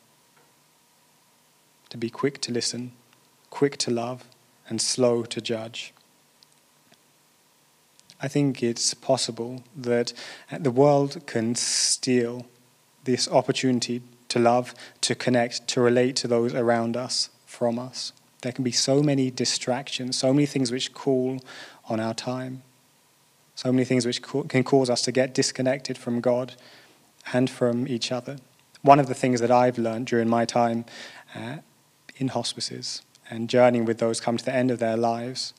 to 1.90 1.98
be 1.98 2.10
quick 2.10 2.40
to 2.42 2.52
listen, 2.52 2.92
quick 3.50 3.78
to 3.78 3.92
love, 3.92 4.26
and 4.70 4.82
slow 4.82 5.24
to 5.24 5.42
judge. 5.42 5.94
I 8.22 8.28
think 8.28 8.64
it's 8.64 8.94
possible 8.94 9.64
that 9.76 10.14
the 10.58 10.72
world 10.72 11.24
can 11.26 11.56
steal 11.56 12.46
this 13.04 13.28
opportunity 13.28 14.02
to 14.30 14.40
love, 14.40 14.74
to 15.02 15.14
connect, 15.14 15.68
to 15.68 15.82
relate 15.82 16.16
to 16.18 16.28
those 16.28 16.54
around 16.54 16.96
us 16.96 17.30
from 17.46 17.78
us. 17.78 18.14
There 18.44 18.52
can 18.52 18.66
be 18.66 18.74
so 18.74 19.02
many 19.02 19.32
distractions, 19.32 20.18
so 20.18 20.34
many 20.34 20.46
things 20.46 20.70
which 20.70 20.94
call 20.94 21.40
on 21.88 22.02
our 22.02 22.14
time, 22.14 22.64
so 23.56 23.72
many 23.72 23.86
things 23.86 24.06
which 24.06 24.22
can 24.22 24.66
cause 24.66 24.90
us 24.90 25.02
to 25.04 25.14
get 25.14 25.34
disconnected 25.34 25.98
from 25.98 26.20
God 26.20 26.56
and 27.32 27.50
from 27.50 27.88
each 27.88 28.12
other. 28.12 28.38
One 28.82 29.00
of 29.00 29.08
the 29.08 29.14
things 29.14 29.40
that 29.40 29.50
I've 29.50 29.78
learned 29.78 30.08
during 30.08 30.28
my 30.28 30.44
time 30.44 30.84
uh, 31.34 31.58
in 32.18 32.28
hospices 32.28 33.02
and 33.30 33.50
journeying 33.50 33.86
with 33.86 34.00
those 34.00 34.20
come 34.20 34.36
to 34.36 34.44
the 34.44 34.54
end 34.54 34.72
of 34.72 34.80
their 34.80 34.98
lives 34.98 35.54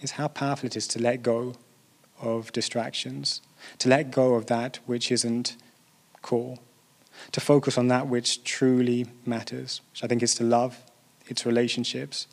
is 0.00 0.12
how 0.12 0.28
powerful 0.28 0.68
it 0.68 0.76
is 0.76 0.88
to 0.88 0.98
let 0.98 1.22
go 1.22 1.54
of 2.18 2.50
distractions, 2.52 3.42
to 3.78 3.90
let 3.90 4.10
go 4.10 4.36
of 4.36 4.46
that 4.46 4.78
which 4.86 5.12
isn't 5.12 5.58
core, 6.22 6.58
to 7.30 7.40
focus 7.40 7.76
on 7.76 7.88
that 7.88 8.06
which 8.06 8.42
truly 8.42 9.04
matters, 9.26 9.82
which 9.92 10.02
I 10.02 10.06
think 10.06 10.22
is 10.22 10.34
to 10.36 10.44
love, 10.44 10.82
its 11.26 11.46
relationships. 11.46 12.26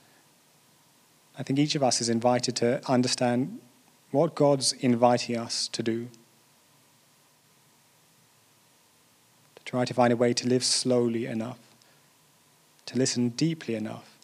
I 1.37 1.43
think 1.43 1.59
each 1.59 1.75
of 1.75 1.83
us 1.83 2.01
is 2.01 2.09
invited 2.09 2.55
to 2.57 2.81
understand 2.89 3.59
what 4.11 4.35
God's 4.35 4.73
inviting 4.73 5.37
us 5.37 5.67
to 5.69 5.81
do. 5.81 6.09
To 9.55 9.63
try 9.63 9.85
to 9.85 9.93
find 9.93 10.11
a 10.11 10.17
way 10.17 10.33
to 10.33 10.47
live 10.47 10.63
slowly 10.63 11.25
enough, 11.25 11.59
to 12.87 12.97
listen 12.97 13.29
deeply 13.29 13.75
enough, 13.75 14.17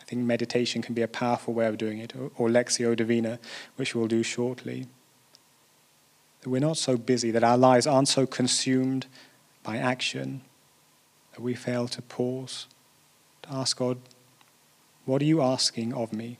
I 0.00 0.04
think 0.04 0.22
meditation 0.22 0.80
can 0.80 0.94
be 0.94 1.02
a 1.02 1.08
powerful 1.08 1.52
way 1.52 1.66
of 1.66 1.76
doing 1.76 1.98
it, 1.98 2.16
or, 2.16 2.30
or 2.36 2.48
Lectio 2.48 2.96
Divina, 2.96 3.38
which 3.76 3.94
we'll 3.94 4.08
do 4.08 4.22
shortly. 4.22 4.86
That 6.40 6.48
we're 6.48 6.60
not 6.60 6.78
so 6.78 6.96
busy, 6.96 7.30
that 7.30 7.44
our 7.44 7.58
lives 7.58 7.86
aren't 7.86 8.08
so 8.08 8.26
consumed 8.26 9.06
by 9.62 9.76
action, 9.76 10.40
that 11.32 11.42
we 11.42 11.54
fail 11.54 11.88
to 11.88 12.00
pause, 12.00 12.66
ask 13.50 13.76
God, 13.78 13.98
What 15.04 15.22
are 15.22 15.26
you 15.26 15.42
asking 15.42 15.94
of 15.94 16.12
me? 16.12 16.38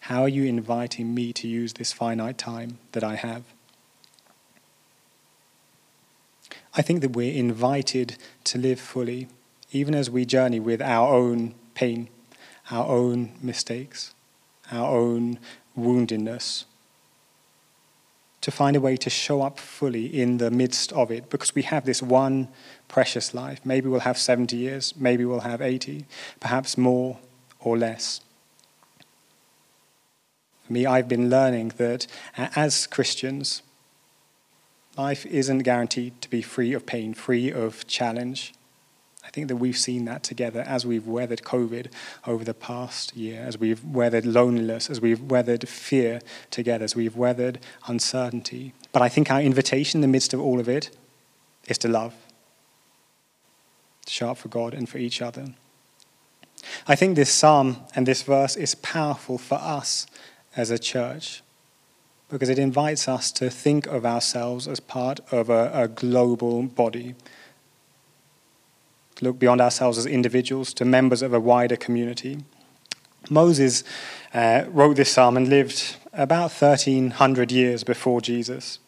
How 0.00 0.22
are 0.22 0.28
you 0.28 0.44
inviting 0.44 1.14
me 1.14 1.32
to 1.34 1.46
use 1.46 1.74
this 1.74 1.92
finite 1.92 2.36
time 2.36 2.78
that 2.90 3.04
I 3.04 3.14
have? 3.14 3.44
I 6.74 6.82
think 6.82 7.02
that 7.02 7.12
we're 7.12 7.32
invited 7.32 8.16
to 8.44 8.58
live 8.58 8.80
fully, 8.80 9.28
even 9.70 9.94
as 9.94 10.10
we 10.10 10.24
journey 10.24 10.58
with 10.58 10.80
our 10.82 11.14
own 11.14 11.54
pain, 11.74 12.08
our 12.70 12.86
own 12.88 13.32
mistakes, 13.42 14.14
our 14.70 14.88
own 14.88 15.38
woundedness. 15.78 16.64
To 18.40 18.50
find 18.50 18.74
a 18.74 18.80
way 18.80 18.96
to 18.96 19.10
show 19.10 19.42
up 19.42 19.60
fully 19.60 20.06
in 20.06 20.38
the 20.38 20.50
midst 20.50 20.92
of 20.94 21.10
it, 21.12 21.30
because 21.30 21.54
we 21.54 21.62
have 21.62 21.84
this 21.84 22.02
one 22.02 22.48
precious 22.92 23.32
life. 23.32 23.64
Maybe 23.64 23.88
we'll 23.88 24.00
have 24.00 24.18
70 24.18 24.54
years, 24.54 24.94
maybe 24.96 25.24
we'll 25.24 25.40
have 25.40 25.62
80, 25.62 26.04
perhaps 26.38 26.76
more 26.76 27.18
or 27.58 27.76
less. 27.78 28.20
Me, 30.68 30.84
I've 30.84 31.08
been 31.08 31.30
learning 31.30 31.72
that 31.78 32.06
as 32.36 32.86
Christians, 32.86 33.62
life 34.96 35.24
isn't 35.24 35.60
guaranteed 35.60 36.20
to 36.20 36.28
be 36.28 36.42
free 36.42 36.74
of 36.74 36.84
pain, 36.84 37.14
free 37.14 37.50
of 37.50 37.86
challenge. 37.86 38.52
I 39.24 39.30
think 39.30 39.48
that 39.48 39.56
we've 39.56 39.78
seen 39.78 40.04
that 40.04 40.22
together 40.22 40.60
as 40.60 40.84
we've 40.84 41.06
weathered 41.06 41.42
COVID 41.42 41.90
over 42.26 42.44
the 42.44 42.54
past 42.54 43.16
year, 43.16 43.40
as 43.40 43.56
we've 43.56 43.82
weathered 43.82 44.26
loneliness, 44.26 44.90
as 44.90 45.00
we've 45.00 45.22
weathered 45.22 45.66
fear 45.66 46.20
together, 46.50 46.84
as 46.84 46.94
we've 46.94 47.16
weathered 47.16 47.58
uncertainty. 47.86 48.74
But 48.92 49.00
I 49.00 49.08
think 49.08 49.30
our 49.30 49.40
invitation 49.40 49.98
in 49.98 50.02
the 50.02 50.08
midst 50.08 50.34
of 50.34 50.40
all 50.40 50.60
of 50.60 50.68
it 50.68 50.90
is 51.68 51.78
to 51.78 51.88
love, 51.88 52.14
up 54.06 54.38
for 54.38 54.48
God 54.48 54.74
and 54.74 54.88
for 54.88 54.98
each 54.98 55.22
other. 55.22 55.54
I 56.86 56.94
think 56.94 57.16
this 57.16 57.30
psalm 57.30 57.78
and 57.94 58.06
this 58.06 58.22
verse 58.22 58.56
is 58.56 58.74
powerful 58.76 59.38
for 59.38 59.56
us 59.56 60.06
as 60.56 60.70
a 60.70 60.78
church 60.78 61.42
because 62.28 62.48
it 62.48 62.58
invites 62.58 63.08
us 63.08 63.30
to 63.32 63.50
think 63.50 63.86
of 63.86 64.06
ourselves 64.06 64.66
as 64.66 64.80
part 64.80 65.20
of 65.30 65.50
a, 65.50 65.70
a 65.74 65.88
global 65.88 66.62
body 66.62 67.14
look 69.22 69.38
beyond 69.38 69.60
ourselves 69.60 69.98
as 69.98 70.06
individuals 70.06 70.74
to 70.74 70.84
members 70.84 71.22
of 71.22 71.32
a 71.32 71.40
wider 71.40 71.76
community. 71.76 72.38
Moses 73.30 73.84
uh, 74.34 74.64
wrote 74.68 74.96
this 74.96 75.12
psalm 75.12 75.36
and 75.36 75.48
lived 75.48 75.96
about 76.12 76.50
1300 76.50 77.52
years 77.52 77.84
before 77.84 78.20
Jesus. 78.20 78.80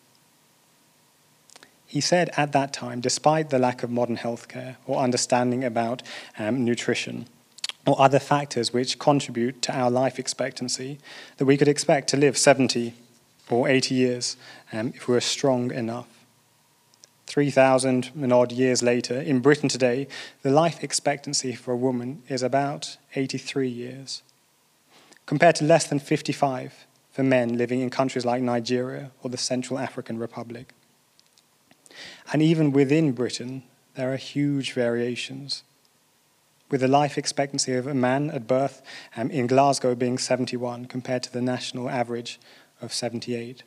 He 1.95 2.01
said 2.01 2.31
at 2.37 2.51
that 2.51 2.73
time, 2.73 3.01
despite 3.01 3.51
the 3.51 3.59
lack 3.61 3.85
of 3.85 3.91
modern 3.91 4.17
healthcare 4.17 4.75
or 4.85 4.99
understanding 4.99 5.63
about 5.63 6.03
um, 6.37 6.65
nutrition 6.65 7.29
or 7.87 7.95
other 8.01 8.19
factors 8.19 8.73
which 8.73 8.99
contribute 8.99 9.63
to 9.63 9.73
our 9.73 9.93
life 9.93 10.19
expectancy, 10.19 10.99
that 11.37 11.45
we 11.45 11.57
could 11.57 11.69
expect 11.69 12.09
to 12.09 12.17
live 12.17 12.37
70 12.37 12.95
or 13.49 13.69
80 13.69 13.95
years 13.95 14.37
um, 14.73 14.89
if 14.97 15.07
we 15.07 15.15
were 15.15 15.21
strong 15.21 15.71
enough. 15.71 16.09
3,000 17.27 18.11
and 18.21 18.33
odd 18.33 18.51
years 18.51 18.83
later, 18.83 19.21
in 19.21 19.39
Britain 19.39 19.69
today, 19.69 20.09
the 20.43 20.51
life 20.51 20.83
expectancy 20.83 21.55
for 21.55 21.71
a 21.71 21.77
woman 21.77 22.25
is 22.27 22.43
about 22.43 22.97
83 23.15 23.69
years, 23.69 24.25
compared 25.27 25.55
to 25.55 25.65
less 25.65 25.87
than 25.87 26.01
55 26.01 26.87
for 27.13 27.23
men 27.23 27.57
living 27.57 27.83
in 27.83 27.89
countries 27.89 28.25
like 28.25 28.43
Nigeria 28.43 29.13
or 29.23 29.31
the 29.31 29.37
Central 29.39 29.79
African 29.79 30.19
Republic. 30.19 30.73
And 32.33 32.43
even 32.43 32.73
within 32.73 33.13
Britain, 33.13 33.63
there 33.95 34.13
are 34.13 34.17
huge 34.17 34.73
variations, 34.73 35.63
with 36.71 36.81
the 36.81 36.89
life 36.89 37.17
expectancy 37.17 37.75
of 37.75 37.87
a 37.87 37.95
man 37.95 38.31
at 38.31 38.47
birth 38.47 38.83
um, 39.17 39.31
in 39.31 39.47
Glasgow 39.47 39.95
being 39.95 40.19
71 40.19 40.87
compared 40.87 41.23
to 41.25 41.33
the 41.33 41.43
national 41.43 41.89
average 41.89 42.41
of 42.81 42.93
78. 42.93 43.63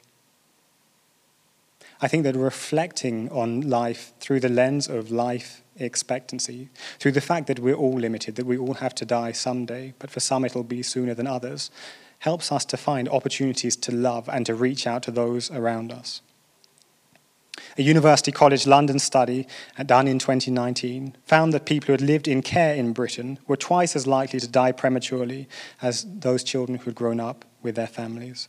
I 2.01 2.07
think 2.07 2.23
that 2.23 2.35
reflecting 2.35 3.29
on 3.31 3.61
life 3.61 4.13
through 4.19 4.41
the 4.41 4.49
lens 4.49 4.87
of 4.87 5.09
life 5.09 5.63
expectancy, 5.77 6.69
through 6.99 7.13
the 7.13 7.21
fact 7.21 7.47
that 7.47 7.59
we're 7.59 7.75
all 7.75 7.97
limited, 7.97 8.35
that 8.35 8.45
we 8.45 8.57
all 8.57 8.75
have 8.75 8.93
to 8.95 9.05
die 9.05 9.31
someday, 9.31 9.93
but 9.99 10.11
for 10.11 10.19
some 10.19 10.45
it'll 10.45 10.63
be 10.63 10.83
sooner 10.83 11.13
than 11.13 11.27
others, 11.27 11.71
helps 12.19 12.51
us 12.51 12.65
to 12.65 12.77
find 12.77 13.07
opportunities 13.09 13.75
to 13.75 13.91
love 13.91 14.29
and 14.29 14.45
to 14.45 14.55
reach 14.55 14.85
out 14.85 15.03
to 15.03 15.11
those 15.11 15.49
around 15.51 15.91
us. 15.91 16.21
A 17.77 17.81
University 17.81 18.31
College 18.31 18.65
London 18.65 18.99
study 18.99 19.47
done 19.85 20.07
in 20.07 20.19
2019 20.19 21.15
found 21.25 21.53
that 21.53 21.65
people 21.65 21.87
who 21.87 21.93
had 21.93 22.01
lived 22.01 22.27
in 22.27 22.41
care 22.41 22.73
in 22.75 22.93
Britain 22.93 23.39
were 23.47 23.57
twice 23.57 23.95
as 23.95 24.07
likely 24.07 24.39
to 24.39 24.47
die 24.47 24.71
prematurely 24.71 25.47
as 25.81 26.05
those 26.07 26.43
children 26.43 26.77
who 26.77 26.85
had 26.85 26.95
grown 26.95 27.19
up 27.19 27.45
with 27.61 27.75
their 27.75 27.87
families. 27.87 28.47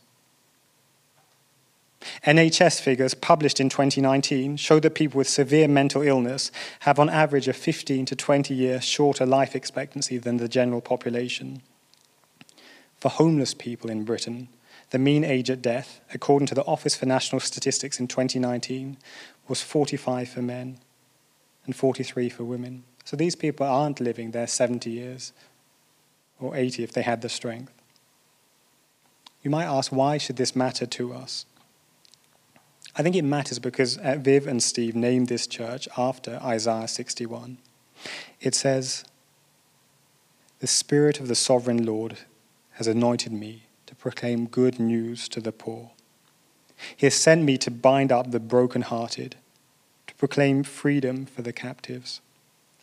NHS 2.25 2.79
figures 2.79 3.13
published 3.13 3.59
in 3.59 3.69
2019 3.69 4.57
show 4.57 4.79
that 4.79 4.95
people 4.95 5.17
with 5.17 5.27
severe 5.27 5.67
mental 5.67 6.01
illness 6.01 6.51
have 6.81 6.97
on 6.97 7.09
average 7.09 7.47
a 7.47 7.53
15 7.53 8.05
to 8.05 8.15
20 8.15 8.53
year 8.53 8.81
shorter 8.81 9.25
life 9.25 9.55
expectancy 9.55 10.17
than 10.17 10.37
the 10.37 10.47
general 10.47 10.81
population. 10.81 11.61
For 12.99 13.09
homeless 13.09 13.53
people 13.53 13.89
in 13.89 14.03
Britain, 14.03 14.49
the 14.91 14.99
mean 14.99 15.23
age 15.23 15.49
at 15.49 15.61
death, 15.61 16.01
according 16.13 16.47
to 16.47 16.55
the 16.55 16.65
Office 16.65 16.95
for 16.95 17.05
National 17.05 17.39
Statistics 17.39 17.99
in 17.99 18.07
2019, 18.07 18.97
was 19.47 19.61
45 19.61 20.29
for 20.29 20.41
men 20.41 20.79
and 21.65 21.75
43 21.75 22.29
for 22.29 22.43
women. 22.43 22.83
So 23.03 23.15
these 23.15 23.35
people 23.35 23.65
aren't 23.65 23.99
living 23.99 24.31
their 24.31 24.47
70 24.47 24.89
years 24.89 25.33
or 26.39 26.55
80 26.55 26.83
if 26.83 26.91
they 26.91 27.01
had 27.01 27.21
the 27.21 27.29
strength. 27.29 27.73
You 29.43 29.51
might 29.51 29.65
ask, 29.65 29.91
why 29.91 30.17
should 30.17 30.37
this 30.37 30.55
matter 30.55 30.85
to 30.85 31.13
us? 31.13 31.45
I 32.95 33.03
think 33.03 33.15
it 33.15 33.23
matters 33.23 33.59
because 33.59 33.97
uh, 33.97 34.17
Viv 34.19 34.47
and 34.47 34.61
Steve 34.61 34.95
named 34.95 35.27
this 35.27 35.47
church 35.47 35.87
after 35.97 36.39
Isaiah 36.43 36.87
61. 36.87 37.59
It 38.41 38.55
says, 38.55 39.05
The 40.59 40.67
Spirit 40.67 41.19
of 41.19 41.27
the 41.27 41.35
Sovereign 41.35 41.85
Lord 41.85 42.17
has 42.73 42.87
anointed 42.87 43.31
me 43.31 43.68
proclaim 43.99 44.47
good 44.47 44.79
news 44.79 45.27
to 45.29 45.41
the 45.41 45.51
poor. 45.51 45.91
He 46.95 47.05
has 47.05 47.15
sent 47.15 47.43
me 47.43 47.57
to 47.57 47.71
bind 47.71 48.11
up 48.11 48.31
the 48.31 48.39
brokenhearted, 48.39 49.35
to 50.07 50.15
proclaim 50.15 50.63
freedom 50.63 51.25
for 51.25 51.41
the 51.41 51.53
captives, 51.53 52.21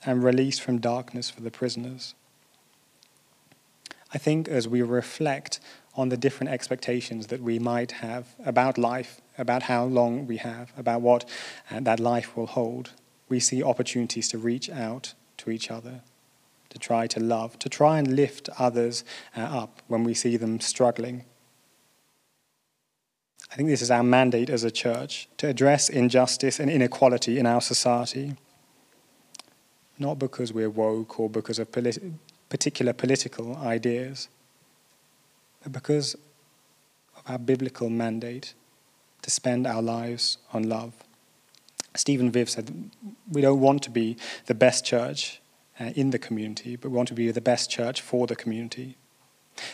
and 0.05 0.23
release 0.23 0.59
from 0.59 0.79
darkness 0.79 1.31
for 1.31 1.41
the 1.41 1.51
prisoners. 1.51 2.15
I 4.15 4.19
think 4.19 4.49
as 4.49 4.69
we 4.69 4.83
reflect 4.83 5.59
on 5.95 6.11
the 6.11 6.17
different 6.17 6.53
expectations 6.53 7.29
that 7.29 7.41
we 7.41 7.59
might 7.59 7.93
have 7.93 8.27
about 8.45 8.79
life, 8.79 9.21
about 9.39 9.65
how 9.65 9.85
long 9.85 10.27
we 10.27 10.37
have, 10.37 10.73
about 10.77 11.01
what 11.01 11.25
uh, 11.71 11.81
that 11.81 11.99
life 11.99 12.37
will 12.37 12.47
hold, 12.47 12.93
we 13.29 13.41
see 13.41 13.63
opportunities 13.63 14.29
to 14.29 14.39
reach 14.39 14.71
out 14.71 15.15
to 15.39 15.51
each 15.51 15.71
other, 15.71 16.03
to 16.77 16.81
try 16.81 17.07
to 17.07 17.19
love, 17.19 17.59
to 17.59 17.71
try 17.71 17.99
and 17.99 18.15
lift 18.15 18.51
others 18.59 19.03
uh, 19.35 19.41
up 19.41 19.81
when 19.89 20.05
we 20.05 20.13
see 20.13 20.37
them 20.37 20.61
struggling. 20.61 21.25
I 23.51 23.55
think 23.57 23.71
this 23.71 23.81
is 23.81 23.91
our 23.91 24.03
mandate 24.03 24.51
as 24.51 24.63
a 24.63 24.71
church 24.71 25.31
to 25.39 25.49
address 25.49 25.89
injustice 25.89 26.61
and 26.61 26.71
inequality 26.71 27.39
in 27.39 27.47
our 27.47 27.63
society. 27.63 28.35
Not 29.99 30.19
because 30.19 30.53
we're 30.53 30.69
woke 30.69 31.19
or 31.19 31.31
because 31.31 31.59
of 31.59 31.71
politi- 31.71 32.13
particular 32.51 32.93
political 32.93 33.57
ideas, 33.57 34.29
but 35.63 35.73
because 35.73 36.15
of 37.17 37.23
our 37.27 37.39
biblical 37.39 37.89
mandate 37.89 38.53
to 39.23 39.31
spend 39.31 39.67
our 39.67 39.81
lives 39.81 40.37
on 40.53 40.69
love. 40.69 40.93
Stephen 41.95 42.31
Viv 42.31 42.51
said, 42.51 42.91
We 43.33 43.41
don't 43.41 43.61
want 43.61 43.83
to 43.85 43.91
be 43.91 44.19
the 44.45 44.55
best 44.55 44.85
church 44.85 45.41
uh, 45.81 45.91
in 45.95 46.11
the 46.11 46.19
community, 46.19 46.77
but 46.77 46.91
we 46.91 46.97
want 46.97 47.09
to 47.09 47.15
be 47.15 47.31
the 47.31 47.41
best 47.41 47.71
church 47.71 48.01
for 48.01 48.27
the 48.27 48.37
community. 48.37 48.97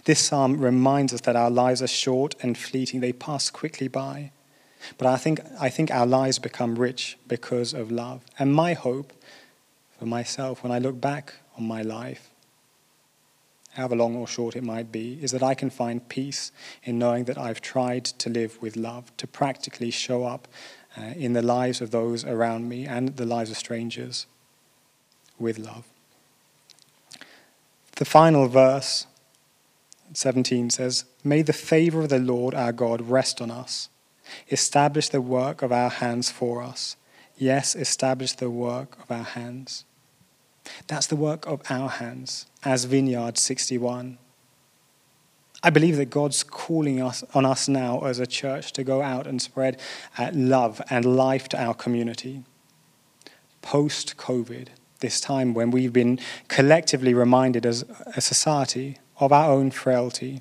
This 0.04 0.20
psalm 0.20 0.60
reminds 0.60 1.12
us 1.12 1.22
that 1.22 1.36
our 1.36 1.50
lives 1.50 1.82
are 1.82 1.88
short 1.88 2.34
and 2.42 2.56
fleeting, 2.56 3.00
they 3.00 3.12
pass 3.12 3.50
quickly 3.50 3.88
by. 3.88 4.32
But 4.98 5.06
I 5.06 5.16
think, 5.16 5.40
I 5.60 5.68
think 5.68 5.90
our 5.90 6.06
lives 6.06 6.38
become 6.38 6.76
rich 6.76 7.18
because 7.28 7.72
of 7.72 7.90
love. 7.90 8.24
And 8.38 8.54
my 8.54 8.74
hope 8.74 9.12
for 9.98 10.06
myself, 10.06 10.62
when 10.62 10.72
I 10.72 10.78
look 10.78 11.00
back 11.00 11.34
on 11.56 11.66
my 11.66 11.82
life, 11.82 12.30
however 13.74 13.96
long 13.96 14.16
or 14.16 14.26
short 14.26 14.56
it 14.56 14.64
might 14.64 14.90
be, 14.90 15.18
is 15.22 15.30
that 15.30 15.42
I 15.42 15.54
can 15.54 15.70
find 15.70 16.08
peace 16.08 16.52
in 16.82 16.98
knowing 16.98 17.24
that 17.24 17.38
I've 17.38 17.60
tried 17.60 18.04
to 18.04 18.28
live 18.28 18.60
with 18.60 18.76
love, 18.76 19.16
to 19.16 19.26
practically 19.26 19.90
show 19.90 20.24
up 20.24 20.48
uh, 20.96 21.12
in 21.16 21.32
the 21.32 21.42
lives 21.42 21.80
of 21.80 21.90
those 21.90 22.24
around 22.24 22.68
me 22.68 22.86
and 22.86 23.16
the 23.16 23.24
lives 23.24 23.50
of 23.50 23.56
strangers 23.56 24.26
with 25.38 25.58
love. 25.58 25.91
The 28.02 28.06
final 28.06 28.48
verse, 28.48 29.06
17, 30.12 30.70
says, 30.70 31.04
May 31.22 31.42
the 31.42 31.52
favor 31.52 32.00
of 32.00 32.08
the 32.08 32.18
Lord 32.18 32.52
our 32.52 32.72
God 32.72 33.00
rest 33.00 33.40
on 33.40 33.48
us. 33.48 33.90
Establish 34.50 35.08
the 35.08 35.20
work 35.20 35.62
of 35.62 35.70
our 35.70 35.88
hands 35.88 36.28
for 36.28 36.64
us. 36.64 36.96
Yes, 37.36 37.76
establish 37.76 38.32
the 38.32 38.50
work 38.50 38.98
of 39.00 39.08
our 39.08 39.22
hands. 39.22 39.84
That's 40.88 41.06
the 41.06 41.14
work 41.14 41.46
of 41.46 41.62
our 41.70 41.88
hands 41.88 42.46
as 42.64 42.86
Vineyard 42.86 43.38
61. 43.38 44.18
I 45.62 45.70
believe 45.70 45.96
that 45.98 46.10
God's 46.10 46.42
calling 46.42 47.00
us 47.00 47.22
on 47.34 47.46
us 47.46 47.68
now 47.68 48.00
as 48.00 48.18
a 48.18 48.26
church 48.26 48.72
to 48.72 48.82
go 48.82 49.00
out 49.00 49.28
and 49.28 49.40
spread 49.40 49.78
uh, 50.18 50.32
love 50.34 50.82
and 50.90 51.04
life 51.04 51.48
to 51.50 51.62
our 51.62 51.74
community. 51.74 52.42
Post 53.60 54.16
COVID, 54.16 54.70
this 55.02 55.20
time 55.20 55.52
when 55.52 55.70
we've 55.70 55.92
been 55.92 56.18
collectively 56.48 57.12
reminded 57.12 57.66
as 57.66 57.84
a 58.16 58.22
society 58.22 58.96
of 59.18 59.30
our 59.30 59.52
own 59.52 59.70
frailty, 59.70 60.40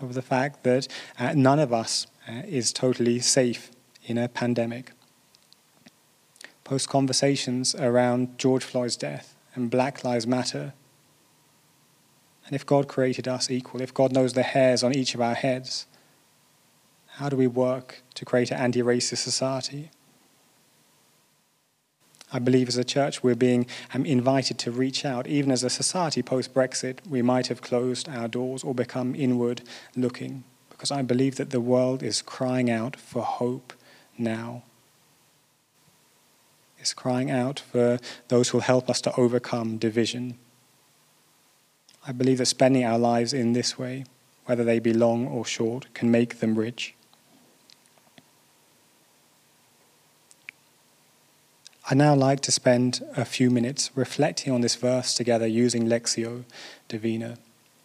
of 0.00 0.14
the 0.14 0.22
fact 0.22 0.64
that 0.64 0.88
uh, 1.18 1.34
none 1.34 1.58
of 1.58 1.72
us 1.72 2.06
uh, 2.26 2.42
is 2.46 2.72
totally 2.72 3.20
safe 3.20 3.70
in 4.04 4.16
a 4.16 4.28
pandemic. 4.28 4.92
Post 6.64 6.88
conversations 6.88 7.74
around 7.74 8.38
George 8.38 8.64
Floyd's 8.64 8.96
death 8.96 9.36
and 9.54 9.70
Black 9.70 10.02
Lives 10.02 10.26
Matter 10.26 10.72
and 12.46 12.54
if 12.54 12.64
God 12.64 12.86
created 12.86 13.26
us 13.26 13.50
equal, 13.50 13.82
if 13.82 13.92
God 13.92 14.12
knows 14.12 14.32
the 14.32 14.44
hairs 14.44 14.84
on 14.84 14.94
each 14.94 15.14
of 15.14 15.20
our 15.20 15.34
heads, 15.34 15.86
how 17.16 17.28
do 17.28 17.36
we 17.36 17.48
work 17.48 18.02
to 18.14 18.24
create 18.24 18.50
an 18.52 18.58
anti 18.58 18.82
racist 18.82 19.18
society? 19.18 19.90
I 22.32 22.38
believe 22.38 22.68
as 22.68 22.76
a 22.76 22.84
church 22.84 23.22
we're 23.22 23.36
being 23.36 23.66
um, 23.94 24.04
invited 24.04 24.58
to 24.58 24.70
reach 24.70 25.04
out. 25.04 25.26
Even 25.26 25.50
as 25.50 25.62
a 25.62 25.70
society 25.70 26.22
post 26.22 26.52
Brexit, 26.52 27.06
we 27.06 27.22
might 27.22 27.46
have 27.46 27.62
closed 27.62 28.08
our 28.08 28.28
doors 28.28 28.64
or 28.64 28.74
become 28.74 29.14
inward 29.14 29.62
looking, 29.94 30.44
because 30.70 30.90
I 30.90 31.02
believe 31.02 31.36
that 31.36 31.50
the 31.50 31.60
world 31.60 32.02
is 32.02 32.22
crying 32.22 32.70
out 32.70 32.96
for 32.96 33.22
hope 33.22 33.72
now. 34.18 34.64
It's 36.78 36.94
crying 36.94 37.30
out 37.30 37.60
for 37.60 37.98
those 38.28 38.48
who 38.48 38.58
will 38.58 38.62
help 38.62 38.90
us 38.90 39.00
to 39.02 39.14
overcome 39.16 39.78
division 39.78 40.36
I 42.08 42.12
believe 42.12 42.38
that 42.38 42.46
spending 42.46 42.84
our 42.84 42.98
lives 42.98 43.32
in 43.32 43.52
this 43.52 43.76
way, 43.76 44.04
whether 44.44 44.62
they 44.62 44.78
be 44.78 44.92
long 44.92 45.26
or 45.26 45.44
short, 45.44 45.92
can 45.92 46.08
make 46.08 46.38
them 46.38 46.56
rich. 46.56 46.94
I'd 51.88 51.98
now 51.98 52.16
like 52.16 52.40
to 52.40 52.50
spend 52.50 53.04
a 53.16 53.24
few 53.24 53.48
minutes 53.48 53.92
reflecting 53.94 54.52
on 54.52 54.60
this 54.60 54.74
verse 54.74 55.14
together 55.14 55.46
using 55.46 55.86
Lectio 55.86 56.42
Divina, 56.88 57.38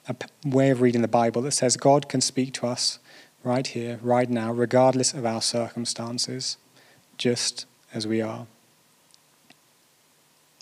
a 0.07 0.15
way 0.43 0.71
of 0.71 0.81
reading 0.81 1.03
the 1.03 1.07
Bible 1.07 1.43
that 1.43 1.51
says 1.51 1.77
God 1.77 2.09
can 2.09 2.19
speak 2.19 2.51
to 2.55 2.65
us 2.65 2.97
right 3.43 3.67
here, 3.67 3.99
right 4.01 4.27
now, 4.27 4.51
regardless 4.51 5.13
of 5.13 5.23
our 5.23 5.41
circumstances, 5.41 6.57
just 7.17 7.67
as 7.93 8.07
we 8.07 8.21
are. 8.21 8.47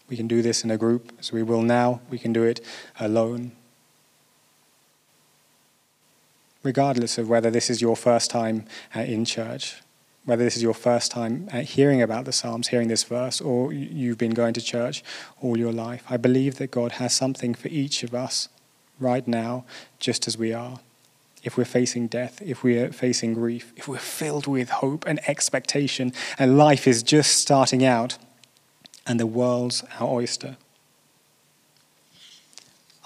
We 0.10 0.18
can 0.18 0.28
do 0.28 0.42
this 0.42 0.66
in 0.66 0.72
a 0.72 0.78
group, 0.78 1.14
as 1.18 1.32
we 1.32 1.42
will 1.42 1.62
now. 1.62 2.02
We 2.10 2.20
can 2.20 2.34
do 2.34 2.44
it 2.44 2.60
alone. 3.00 3.54
Regardless 6.62 7.18
of 7.18 7.30
whether 7.30 7.50
this 7.50 7.70
is 7.70 7.82
your 7.82 7.96
first 7.96 8.30
time 8.30 8.66
uh, 8.94 9.00
in 9.00 9.24
church, 9.24 9.78
whether 10.26 10.44
this 10.44 10.56
is 10.56 10.64
your 10.64 10.74
first 10.74 11.12
time 11.12 11.50
uh, 11.52 11.62
hearing 11.62 12.02
about 12.02 12.26
the 12.26 12.32
Psalms, 12.32 12.68
hearing 12.68 12.88
this 12.88 13.04
verse, 13.04 13.42
or 13.42 13.74
you've 13.74 14.18
been 14.18 14.34
going 14.34 14.54
to 14.54 14.62
church 14.62 15.04
all 15.42 15.58
your 15.58 15.72
life, 15.72 16.04
I 16.10 16.18
believe 16.18 16.56
that 16.56 16.72
God 16.72 16.94
has 16.94 17.14
something 17.14 17.54
for 17.54 17.68
each 17.70 18.04
of 18.04 18.14
us 18.14 18.50
right 19.00 19.28
now, 19.28 19.66
just 20.00 20.28
as 20.28 20.38
we 20.38 20.54
are. 20.54 20.80
If 21.42 21.58
we're 21.58 21.66
facing 21.66 22.08
death, 22.08 22.42
if 22.42 22.64
we're 22.64 22.92
facing 22.92 23.34
grief, 23.34 23.72
if 23.78 23.88
we're 23.88 23.98
filled 23.98 24.46
with 24.46 24.70
hope 24.70 25.06
and 25.08 25.20
expectation, 25.28 26.12
and 26.38 26.58
life 26.58 26.86
is 26.86 27.02
just 27.02 27.38
starting 27.38 27.86
out, 27.86 28.18
and 29.08 29.20
the 29.20 29.26
world's 29.26 29.84
our 30.00 30.10
oyster. 30.10 30.58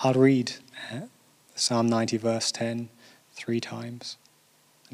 I'll 0.03 0.13
read 0.13 0.53
uh, 0.91 1.01
Psalm 1.55 1.87
90, 1.87 2.17
verse 2.17 2.51
10, 2.51 2.89
three 3.33 3.61
times. 3.61 4.17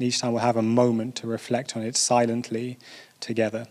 And 0.00 0.06
each 0.06 0.18
time 0.18 0.32
we'll 0.32 0.40
have 0.40 0.56
a 0.56 0.62
moment 0.62 1.14
to 1.16 1.26
reflect 1.26 1.76
on 1.76 1.82
it 1.82 1.94
silently 1.94 2.78
together. 3.20 3.66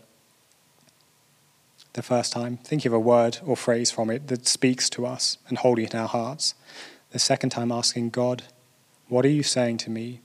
The 1.94 2.04
first 2.04 2.32
time, 2.32 2.58
think 2.58 2.84
of 2.84 2.92
a 2.92 3.00
word 3.00 3.38
or 3.44 3.56
phrase 3.56 3.90
from 3.90 4.10
it 4.10 4.28
that 4.28 4.46
speaks 4.46 4.88
to 4.90 5.06
us 5.06 5.38
and 5.48 5.58
holding 5.58 5.86
it 5.86 5.92
in 5.92 5.98
our 5.98 6.06
hearts. 6.06 6.54
The 7.10 7.18
second 7.18 7.50
time, 7.50 7.72
asking 7.72 8.10
God, 8.10 8.44
What 9.08 9.24
are 9.24 9.28
you 9.28 9.42
saying 9.42 9.78
to 9.78 9.90
me 9.90 10.20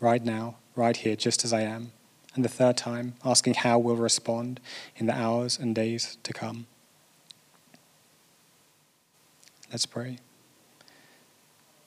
right 0.00 0.24
now, 0.24 0.56
right 0.74 0.96
here, 0.96 1.14
just 1.14 1.44
as 1.44 1.52
I 1.52 1.60
am? 1.60 1.92
and 2.34 2.42
the 2.42 2.48
third 2.48 2.78
time, 2.78 3.14
asking 3.22 3.54
how 3.54 3.78
we'll 3.78 3.96
respond 3.96 4.60
in 4.96 5.04
the 5.04 5.14
hours 5.14 5.58
and 5.58 5.74
days 5.74 6.16
to 6.22 6.32
come. 6.32 6.66
Let's 9.70 9.84
pray. 9.86 10.16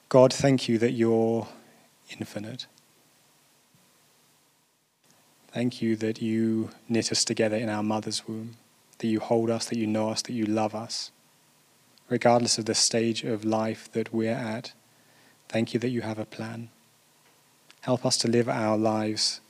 God, 0.08 0.32
thank 0.32 0.68
you 0.68 0.78
that 0.78 0.92
you're 0.92 1.48
infinite. 2.10 2.66
Thank 5.52 5.80
you 5.80 5.96
that 5.96 6.20
you 6.20 6.70
knit 6.88 7.10
us 7.10 7.24
together 7.24 7.56
in 7.56 7.68
our 7.68 7.82
mother's 7.82 8.28
womb, 8.28 8.56
that 8.98 9.06
you 9.06 9.20
hold 9.20 9.50
us, 9.50 9.66
that 9.66 9.78
you 9.78 9.86
know 9.86 10.10
us, 10.10 10.22
that 10.22 10.32
you 10.32 10.44
love 10.44 10.74
us. 10.74 11.10
Regardless 12.08 12.58
of 12.58 12.66
the 12.66 12.74
stage 12.74 13.24
of 13.24 13.44
life 13.44 13.90
that 13.92 14.12
we're 14.12 14.32
at, 14.32 14.72
thank 15.48 15.74
you 15.74 15.80
that 15.80 15.90
you 15.90 16.02
have 16.02 16.18
a 16.18 16.24
plan. 16.24 16.68
Help 17.82 18.04
us 18.04 18.16
to 18.18 18.28
live 18.28 18.48
our 18.48 18.76
lives 18.76 19.40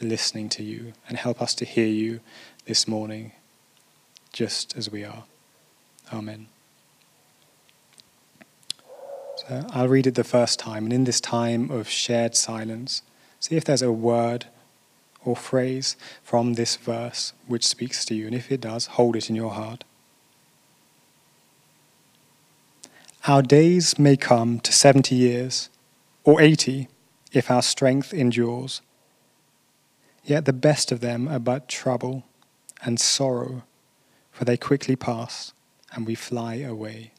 listening 0.00 0.48
to 0.50 0.62
you 0.62 0.92
and 1.08 1.16
help 1.16 1.40
us 1.40 1.54
to 1.54 1.64
hear 1.64 1.86
you 1.86 2.20
this 2.66 2.86
morning 2.86 3.32
just 4.32 4.76
as 4.76 4.90
we 4.90 5.04
are. 5.04 5.24
Amen. 6.12 6.48
So 9.48 9.64
I'll 9.70 9.88
read 9.88 10.08
it 10.08 10.16
the 10.16 10.24
first 10.24 10.58
time, 10.58 10.84
and 10.84 10.92
in 10.92 11.04
this 11.04 11.20
time 11.20 11.70
of 11.70 11.88
shared 11.88 12.34
silence, 12.34 13.02
see 13.38 13.56
if 13.56 13.64
there's 13.64 13.82
a 13.82 13.92
word 13.92 14.46
or 15.24 15.36
phrase 15.36 15.96
from 16.22 16.54
this 16.54 16.74
verse 16.76 17.32
which 17.46 17.64
speaks 17.64 18.04
to 18.06 18.14
you, 18.14 18.26
and 18.26 18.34
if 18.34 18.50
it 18.50 18.60
does, 18.60 18.86
hold 18.86 19.14
it 19.14 19.30
in 19.30 19.36
your 19.36 19.52
heart. 19.52 19.84
Our 23.28 23.42
days 23.42 23.98
may 23.98 24.16
come 24.16 24.60
to 24.60 24.72
70 24.72 25.14
years 25.14 25.68
or 26.24 26.40
80 26.40 26.88
if 27.32 27.50
our 27.50 27.62
strength 27.62 28.12
endures. 28.14 28.82
Yet 30.24 30.44
the 30.44 30.52
best 30.52 30.90
of 30.90 31.00
them 31.00 31.28
are 31.28 31.38
but 31.38 31.68
trouble 31.68 32.24
and 32.82 32.98
sorrow, 32.98 33.62
for 34.32 34.44
they 34.44 34.56
quickly 34.56 34.96
pass 34.96 35.52
and 35.92 36.04
we 36.06 36.16
fly 36.16 36.56
away. 36.56 37.12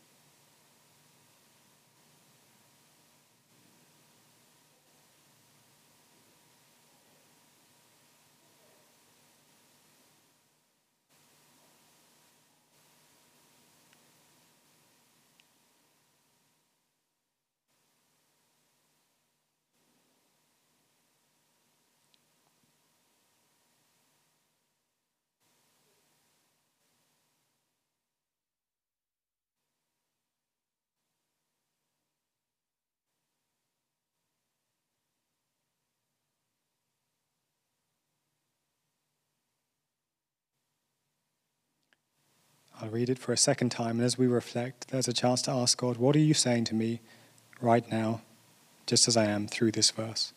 I'll 42.87 42.93
read 42.93 43.09
it 43.09 43.19
for 43.19 43.33
a 43.33 43.37
second 43.37 43.69
time, 43.69 43.97
and 43.97 44.05
as 44.05 44.17
we 44.17 44.27
reflect, 44.27 44.87
there's 44.87 45.09
a 45.09 45.13
chance 45.13 45.41
to 45.41 45.51
ask 45.51 45.77
God, 45.77 45.97
What 45.97 46.15
are 46.15 46.19
you 46.19 46.33
saying 46.33 46.63
to 46.65 46.75
me 46.75 47.01
right 47.59 47.85
now, 47.91 48.21
just 48.85 49.09
as 49.09 49.17
I 49.17 49.25
am 49.25 49.45
through 49.45 49.71
this 49.73 49.91
verse? 49.91 50.31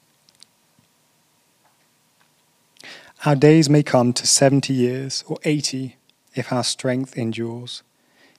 Our 3.25 3.37
days 3.37 3.71
may 3.71 3.85
come 3.85 4.13
to 4.15 4.27
70 4.27 4.73
years 4.73 5.23
or 5.29 5.39
80 5.45 5.95
if 6.35 6.53
our 6.53 6.65
strength 6.65 7.17
endures. 7.17 7.85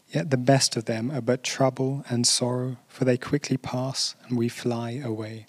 Yet 0.10 0.30
the 0.30 0.36
best 0.36 0.76
of 0.76 0.86
them 0.86 1.10
are 1.10 1.22
but 1.22 1.42
trouble 1.42 2.04
and 2.10 2.28
sorrow, 2.28 2.76
for 2.90 3.06
they 3.06 3.18
quickly 3.18 3.56
pass 3.56 4.16
and 4.28 4.38
we 4.38 4.50
fly 4.50 5.02
away. 5.02 5.46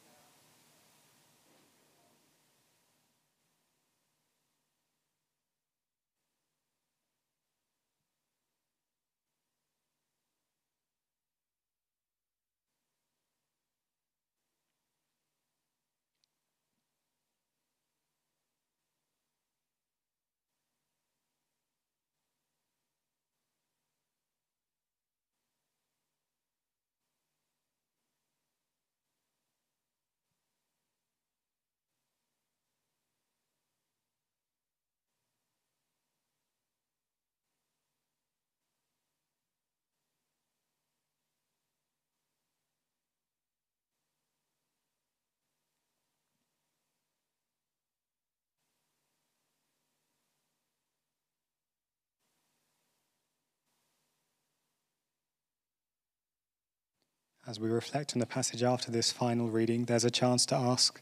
As 57.45 57.59
we 57.59 57.69
reflect 57.69 58.15
on 58.15 58.21
the 58.21 58.27
passage 58.27 58.63
after 58.63 58.93
this 58.93 59.11
final 59.11 59.49
reading, 59.49 59.87
there's 59.87 60.05
a 60.05 60.13
chance 60.13 60.47
to 60.47 60.55
ask 60.55 61.01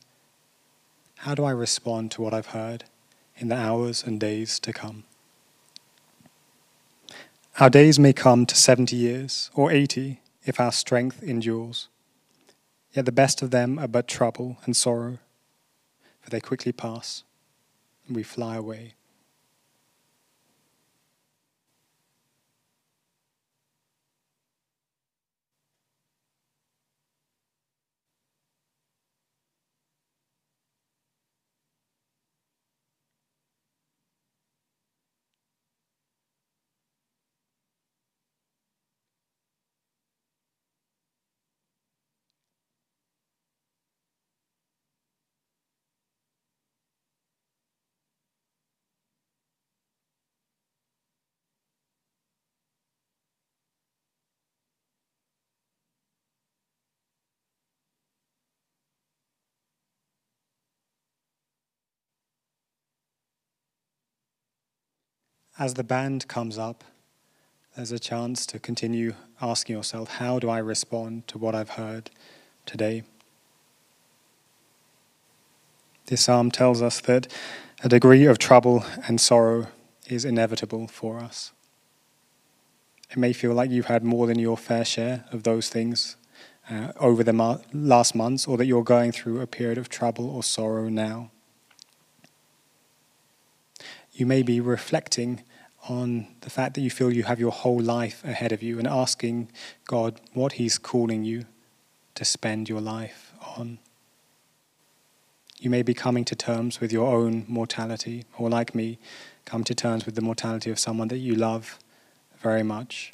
How 1.19 1.35
do 1.35 1.45
I 1.45 1.51
respond 1.51 2.11
to 2.13 2.23
what 2.23 2.33
I've 2.33 2.47
heard 2.47 2.85
in 3.37 3.49
the 3.49 3.57
hours 3.57 4.03
and 4.03 4.19
days 4.19 4.59
to 4.61 4.73
come? 4.73 5.05
Our 7.59 7.69
days 7.69 7.99
may 7.99 8.15
come 8.15 8.47
to 8.47 8.57
70 8.57 8.97
years 8.97 9.51
or 9.55 9.71
80 9.71 10.21
if 10.47 10.59
our 10.59 10.73
strength 10.73 11.23
endures. 11.23 11.89
Yet 12.95 13.05
the 13.05 13.13
best 13.13 13.43
of 13.43 13.51
them 13.51 13.79
are 13.79 13.87
but 13.87 14.09
trouble 14.09 14.57
and 14.65 14.75
sorrow, 14.75 15.19
for 16.23 16.31
they 16.31 16.41
quickly 16.41 16.73
pass 16.73 17.23
and 18.07 18.17
we 18.17 18.23
fly 18.23 18.57
away. 18.57 18.95
As 65.61 65.75
the 65.75 65.85
band 65.85 66.27
comes 66.27 66.57
up, 66.57 66.85
there's 67.77 67.93
a 67.93 67.99
chance 67.99 68.47
to 68.47 68.59
continue 68.59 69.13
asking 69.43 69.77
yourself, 69.77 70.13
how 70.13 70.39
do 70.39 70.49
I 70.49 70.57
respond 70.57 71.29
to 71.29 71.37
what 71.37 71.55
I've 71.55 71.71
heard 71.71 72.11
today? 72.65 73.03
This 76.07 76.23
psalm 76.23 76.51
tells 76.51 76.81
us 76.81 77.01
that 77.03 77.31
a 77.85 77.91
degree 77.91 78.25
of 78.25 78.39
trouble 78.39 78.87
and 79.07 79.21
sorrow 79.21 79.67
is 80.09 80.25
inevitable 80.25 80.89
for 80.89 81.19
us. 81.19 81.53
It 83.11 83.19
may 83.19 83.35
feel 83.35 83.53
like 83.53 83.71
you've 83.71 83.85
had 83.85 84.03
more 84.03 84.27
than 84.27 84.39
your 84.39 84.57
fair 84.57 84.87
share 84.87 85.27
of 85.31 85.43
those 85.43 85.69
things 85.69 86.17
uh, 86.71 86.93
over 86.99 87.23
the 87.23 87.35
ma- 87.35 87.59
last 87.75 88.15
months, 88.15 88.49
or 88.49 88.57
that 88.57 88.65
you're 88.65 88.83
going 88.83 89.13
through 89.13 89.43
a 89.43 89.47
period 89.47 89.77
of 89.77 89.91
trouble 89.91 90.31
or 90.31 90.43
sorrow 90.43 90.89
now. 90.89 91.31
You 94.13 94.25
may 94.25 94.43
be 94.43 94.59
reflecting 94.59 95.43
on 95.89 96.27
the 96.43 96.51
fact 96.51 96.75
that 96.75 96.83
you 96.83 96.91
feel 96.91 97.13
you 97.13 97.23
have 97.25 97.41
your 97.41 97.53
whole 97.53 97.81
life 97.81 98.23
ahead 98.25 98.53
of 98.53 98.63
you 98.63 98.79
and 98.79 98.87
asking 98.87 99.51
God 99.87 100.21
what 100.35 100.53
He's 100.53 100.79
calling 100.79 101.25
you 101.25 101.47
to 102.15 102.25
spend 102.25 102.69
your 102.69 102.81
life 102.81 103.33
on. 103.57 103.79
You 105.59 105.71
may 105.71 105.83
be 105.83 105.95
coming 105.95 106.25
to 106.27 106.35
terms 106.35 106.81
with 106.81 106.93
your 106.93 107.15
own 107.15 107.45
mortality, 107.49 108.25
or 108.39 108.49
like 108.49 108.75
me, 108.75 108.99
come 109.45 109.65
to 109.65 109.75
terms 109.75 110.07
with 110.07 110.15
the 110.15 110.23
mortality 110.23 110.71
of 110.71 110.79
someone 110.79 111.09
that 111.09 111.19
you 111.19 111.35
love 111.35 111.79
very 112.39 112.63
much. 112.63 113.13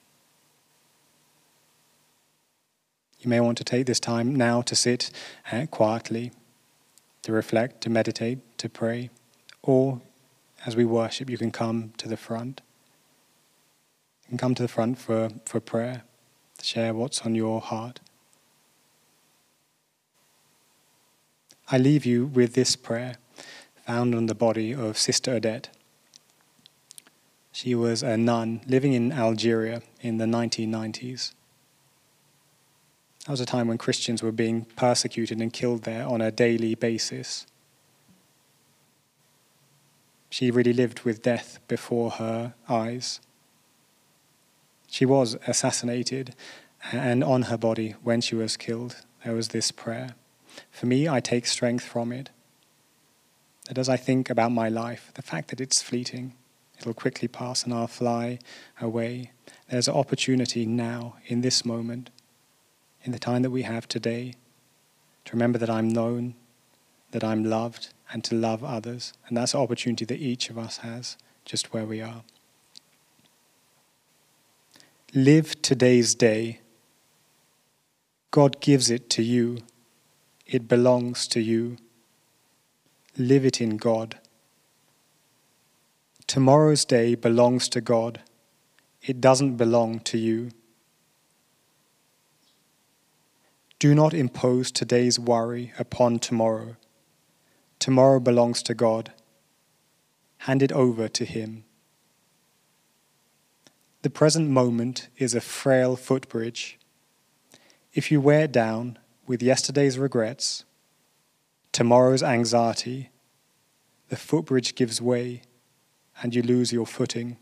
You 3.19 3.31
may 3.31 3.41
want 3.41 3.59
to 3.59 3.65
take 3.65 3.87
this 3.87 3.99
time 3.99 4.35
now 4.35 4.63
to 4.63 4.77
sit 4.77 5.11
uh, 5.51 5.67
quietly, 5.67 6.31
to 7.23 7.33
reflect, 7.33 7.81
to 7.81 7.91
meditate, 7.91 8.39
to 8.59 8.69
pray, 8.69 9.11
or 9.63 10.01
as 10.67 10.77
we 10.77 10.85
worship, 10.85 11.31
you 11.31 11.39
can 11.39 11.53
come 11.53 11.93
to 11.97 12.09
the 12.09 12.17
front. 12.17 12.61
You 14.25 14.31
can 14.31 14.39
come 14.39 14.55
to 14.57 14.63
the 14.63 14.69
front 14.69 14.99
for, 14.99 15.31
for 15.45 15.61
prayer, 15.61 16.03
to 16.59 16.65
share 16.65 16.93
what's 16.93 17.23
on 17.23 17.37
your 17.37 17.61
heart. 17.61 18.01
I 21.71 21.79
leave 21.79 22.05
you 22.05 22.27
with 22.27 22.55
this 22.55 22.77
prayer 22.77 23.17
found 23.87 24.17
on 24.17 24.27
the 24.27 24.35
body 24.35 24.75
of 24.75 24.99
Sister 24.99 25.35
Odette. 25.35 25.69
She 27.53 27.75
was 27.75 28.03
a 28.03 28.17
nun 28.17 28.61
living 28.67 28.93
in 28.93 29.13
Algeria 29.13 29.81
in 30.01 30.19
the 30.19 30.25
1990s. 30.25 31.33
That 33.25 33.31
was 33.31 33.41
a 33.41 33.47
time 33.47 33.69
when 33.69 33.79
Christians 33.79 34.23
were 34.23 34.33
being 34.33 34.65
persecuted 34.77 35.41
and 35.41 35.53
killed 35.53 35.85
there 35.85 36.05
on 36.07 36.21
a 36.21 36.33
daily 36.33 36.75
basis. 36.75 37.47
She 40.37 40.51
really 40.51 40.75
lived 40.75 41.01
with 41.01 41.23
death 41.23 41.61
before 41.67 42.11
her 42.11 42.53
eyes. 42.69 43.21
She 44.87 45.07
was 45.07 45.35
assassinated, 45.47 46.35
and 46.93 47.25
on 47.25 47.45
her 47.45 47.57
body, 47.57 47.95
when 48.03 48.21
she 48.21 48.35
was 48.35 48.59
killed, 48.59 48.97
there 49.25 49.33
was 49.33 49.49
this 49.49 49.71
prayer. 49.71 50.15
For 50.71 50.85
me, 50.85 51.09
I 51.09 51.21
take 51.21 51.47
strength 51.47 51.87
from 51.87 52.13
it. 52.13 52.29
That 53.67 53.79
as 53.79 53.89
I 53.89 53.97
think 53.97 54.29
about 54.29 54.53
my 54.53 54.69
life, 54.69 55.11
the 55.15 55.23
fact 55.23 55.49
that 55.49 55.61
it's 55.63 55.81
fleeting, 55.81 56.35
it'll 56.79 56.93
quickly 56.93 57.29
pass 57.29 57.65
and 57.65 57.73
I'll 57.73 57.87
fly 57.87 58.39
away. 58.79 59.31
There's 59.71 59.89
an 59.89 59.95
opportunity 59.95 60.67
now, 60.67 61.17
in 61.25 61.41
this 61.41 61.65
moment, 61.65 62.11
in 63.05 63.13
the 63.13 63.19
time 63.19 63.41
that 63.41 63.57
we 63.57 63.63
have 63.63 63.89
today, 63.89 64.35
to 65.25 65.33
remember 65.33 65.57
that 65.57 65.71
I'm 65.71 65.89
known, 65.89 66.35
that 67.13 67.25
I'm 67.25 67.43
loved, 67.43 67.95
and 68.13 68.23
to 68.25 68.35
love 68.35 68.63
others. 68.63 69.13
And 69.29 69.37
that's 69.37 69.55
an 69.55 69.61
opportunity 69.61 70.05
that 70.05 70.19
each 70.19 70.51
of 70.51 70.59
us 70.59 70.79
has 70.79 71.17
just 71.45 71.73
where 71.73 71.85
we 71.85 72.01
are. 72.01 72.23
Live 75.15 75.61
today's 75.63 76.15
day. 76.15 76.61
God 78.31 78.61
gives 78.61 78.91
it 78.91 79.09
to 79.11 79.23
you, 79.23 79.59
it 80.47 80.69
belongs 80.69 81.27
to 81.29 81.41
you. 81.41 81.79
Live 83.17 83.47
it 83.47 83.63
in 83.63 83.79
God. 83.79 84.19
Tomorrow's 86.27 86.85
day 86.85 87.15
belongs 87.15 87.69
to 87.71 87.81
God, 87.81 88.21
it 89.01 89.21
doesn't 89.21 89.57
belong 89.57 90.01
to 90.01 90.19
you. 90.19 90.51
Do 93.79 93.95
not 93.95 94.13
impose 94.13 94.71
today's 94.71 95.19
worry 95.19 95.73
upon 95.79 96.19
tomorrow. 96.19 96.77
Tomorrow 97.87 98.19
belongs 98.19 98.65
to 98.65 98.75
God. 98.75 99.13
Hand 100.39 100.61
it 100.61 100.73
over 100.73 101.07
to 101.07 101.25
Him. 101.25 101.63
The 104.03 104.11
present 104.11 104.51
moment 104.51 105.09
is 105.19 105.37
a 105.37 105.41
frail 105.41 105.95
footbridge. 105.95 106.81
If 107.95 108.11
you 108.11 108.21
wear 108.21 108.49
down 108.49 108.99
with 109.29 109.41
yesterday's 109.41 110.01
regrets, 110.01 110.65
tomorrow's 111.71 112.25
anxiety, 112.25 113.11
the 114.09 114.17
footbridge 114.17 114.75
gives 114.75 115.01
way 115.01 115.43
and 116.21 116.35
you 116.35 116.43
lose 116.43 116.73
your 116.73 116.89
footing. 116.89 117.37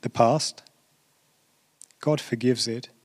The 0.00 0.08
past, 0.08 0.62
God 2.00 2.22
forgives 2.22 2.66
it 2.66 2.88